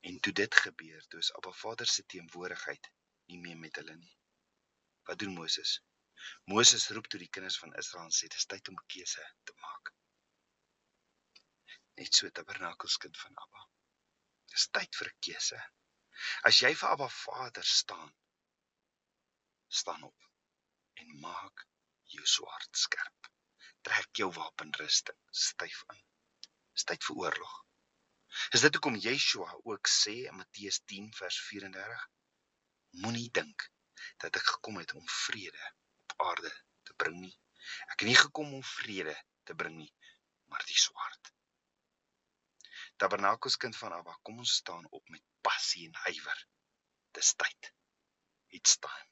En 0.00 0.20
toe 0.20 0.32
dit 0.32 0.54
gebeur, 0.54 1.06
toe 1.08 1.18
is 1.18 1.30
Abba 1.38 1.50
Vader 1.60 1.86
se 1.86 2.04
teenwoordigheid 2.06 2.90
nie 3.32 3.38
meer 3.46 3.56
met 3.58 3.80
hulle 3.80 3.96
nie. 3.96 4.12
Wat 5.08 5.18
doen 5.18 5.34
Moses? 5.34 5.72
Moses 6.54 6.86
roep 6.94 7.08
toe 7.10 7.20
die 7.24 7.28
kinders 7.38 7.58
van 7.62 7.74
Israel 7.82 8.06
en 8.06 8.14
sê 8.18 8.30
dit 8.30 8.38
is 8.42 8.46
tyd 8.52 8.70
om 8.70 8.78
'n 8.78 8.86
keuse 8.94 9.26
te 9.50 9.56
maak. 9.64 9.92
Net 11.98 12.20
so 12.20 12.30
tabernakelskind 12.38 13.18
van 13.24 13.42
Abba. 13.46 13.66
Dis 14.54 14.68
tyd 14.78 15.00
vir 15.00 15.10
'n 15.10 15.18
keuse. 15.28 15.60
As 16.52 16.62
jy 16.62 16.74
vir 16.84 16.92
Abba 16.92 17.08
Vader 17.16 17.66
staan, 17.72 18.14
staan 19.82 20.06
op 20.12 20.30
en 20.94 21.18
maak 21.26 21.66
jou 22.14 22.26
swaard 22.38 22.82
skerp. 22.86 23.32
Trek 23.88 24.22
jou 24.22 24.28
wapenrusting 24.36 25.18
styf 25.46 25.82
aan. 25.92 26.00
Dis 26.76 26.86
tyd 26.88 27.04
vir 27.08 27.20
oorlog. 27.24 27.54
Is 28.56 28.62
dit 28.64 28.76
hoekom 28.76 28.98
Yeshua 29.06 29.54
ook 29.72 29.90
sê 29.90 30.14
in 30.30 30.36
Matteus 30.38 30.80
10 30.92 31.10
vers 31.18 31.38
34: 31.48 32.04
Moenie 33.02 33.30
dink 33.38 33.66
dat 34.22 34.36
ek 34.40 34.46
gekom 34.54 34.78
het 34.80 34.94
om 35.00 35.08
vrede 35.24 35.72
op 36.04 36.14
aarde 36.28 36.52
te 36.88 36.94
bring 37.02 37.18
nie. 37.24 37.36
Ek 37.92 37.98
het 38.02 38.08
nie 38.08 38.20
gekom 38.20 38.54
om 38.60 38.64
vrede 38.76 39.16
te 39.48 39.56
bring 39.62 39.76
nie, 39.80 39.92
maar 40.52 40.64
die 40.68 40.78
swaard. 40.84 41.32
Tabernakels 43.00 43.56
kind 43.56 43.76
van 43.76 43.96
Abba, 43.96 44.16
kom 44.22 44.42
ons 44.44 44.56
staan 44.62 44.86
op 44.90 45.08
met 45.08 45.24
passie 45.46 45.86
en 45.88 46.00
ywer. 46.12 46.44
Dis 47.16 47.32
tyd. 47.42 47.72
It's 48.58 48.76
time. 48.78 49.08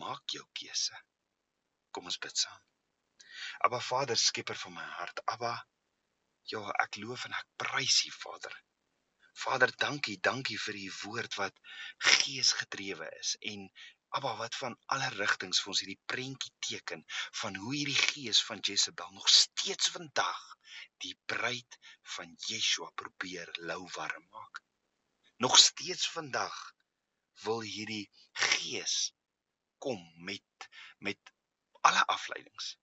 Maak 0.00 0.32
jou 0.32 0.44
keuse. 0.60 0.96
Kom 1.92 2.08
ons 2.10 2.18
bid 2.22 2.44
saam. 2.44 2.62
Abba 3.68 3.80
Vader, 3.90 4.18
skepper 4.18 4.58
van 4.64 4.78
my 4.80 4.90
hart, 4.98 5.24
Abba 5.36 5.54
Ja, 6.50 6.60
ek 6.82 6.96
loof 7.02 7.24
en 7.26 7.32
ek 7.34 7.46
prys 7.58 7.94
U, 8.06 8.10
Vader. 8.14 8.52
Vader, 9.44 9.72
dankie, 9.82 10.14
dankie 10.28 10.58
vir 10.64 10.76
U 10.78 10.90
woord 10.98 11.38
wat 11.40 11.56
geesgedrewe 12.10 13.08
is 13.18 13.32
en 13.52 13.64
Abba 14.18 14.34
wat 14.38 14.58
van 14.60 14.76
alle 14.94 15.08
rigtings 15.16 15.62
vir 15.62 15.72
ons 15.72 15.82
hierdie 15.82 16.04
prentjie 16.12 16.52
teken 16.68 17.02
van 17.40 17.58
hoe 17.62 17.72
hierdie 17.74 17.98
gees 18.12 18.44
van 18.50 18.62
Jezebel 18.70 19.10
nog 19.16 19.26
steeds 19.38 19.90
vandag 19.96 20.44
die 21.02 21.12
bruid 21.34 21.80
van 22.14 22.38
Yeshua 22.46 22.92
probeer 23.02 23.50
lou 23.72 23.82
warm 23.98 24.30
maak. 24.38 24.62
Nog 25.42 25.58
steeds 25.66 26.06
vandag 26.14 26.62
wil 27.42 27.66
hierdie 27.66 28.06
gees 28.46 28.96
kom 29.82 30.00
met 30.30 30.70
met 31.10 31.36
alle 31.90 32.06
afleidings 32.18 32.76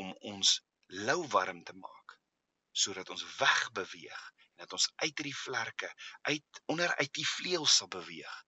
om 0.00 0.12
ons 0.34 0.60
lou 0.86 1.20
warm 1.34 1.62
te 1.64 1.74
maak 1.76 2.18
sodat 2.72 3.10
ons 3.12 3.24
wegbeweeg 3.36 4.22
en 4.36 4.64
dat 4.64 4.72
ons 4.72 4.88
uit 4.94 5.10
hierdie 5.10 5.36
vlerke 5.36 5.90
uit 6.28 6.62
onder 6.72 6.94
uit 6.96 7.12
die 7.18 7.26
vleuels 7.28 7.76
sal 7.76 7.88
beweeg. 7.92 8.38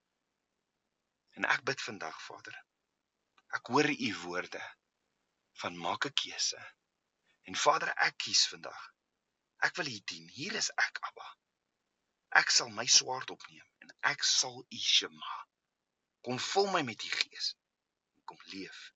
En 1.36 1.44
ek 1.50 1.64
bid 1.68 1.82
vandag, 1.82 2.16
Vader. 2.22 2.56
Ek 3.58 3.68
hoor 3.72 3.90
u 3.90 4.10
woorde 4.22 4.62
van 5.60 5.78
maak 5.78 6.06
'n 6.06 6.16
keuse. 6.22 6.60
En 7.50 7.56
Vader, 7.56 7.92
ek 8.06 8.16
kies 8.16 8.46
vandag. 8.48 8.82
Ek 9.66 9.76
wil 9.76 9.86
u 9.86 9.98
dien. 10.04 10.28
Hier 10.28 10.54
is 10.54 10.70
ek, 10.70 10.98
Abba. 11.00 11.28
Ek 12.40 12.50
sal 12.50 12.68
my 12.68 12.86
swaard 12.86 13.30
opneem 13.30 13.66
en 13.78 13.92
ek 14.00 14.24
sal 14.24 14.64
u 14.68 14.78
shema. 14.78 15.34
Kom 16.20 16.38
vul 16.38 16.70
my 16.72 16.82
met 16.82 17.04
u 17.04 17.10
gees. 17.10 17.54
Kom 18.24 18.40
leef 18.44 18.92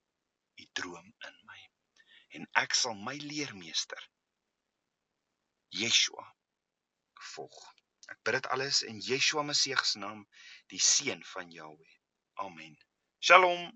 u 0.57 0.69
droom 0.73 1.15
in 1.29 1.37
my. 1.45 1.68
En 2.37 2.45
ek 2.63 2.75
sal 2.77 2.97
my 3.07 3.17
leermeester 3.23 4.03
Yeshua 5.81 6.27
volg. 7.35 7.59
Ek 8.09 8.21
bid 8.25 8.39
dit 8.39 8.47
alles 8.55 8.83
in 8.91 9.01
Yeshua 9.05 9.45
Messie 9.45 9.77
se 9.85 10.01
naam, 10.01 10.25
die 10.73 10.81
seun 10.81 11.25
van 11.33 11.51
Jahweh. 11.53 11.97
Amen. 12.45 12.77
Shalom. 13.21 13.69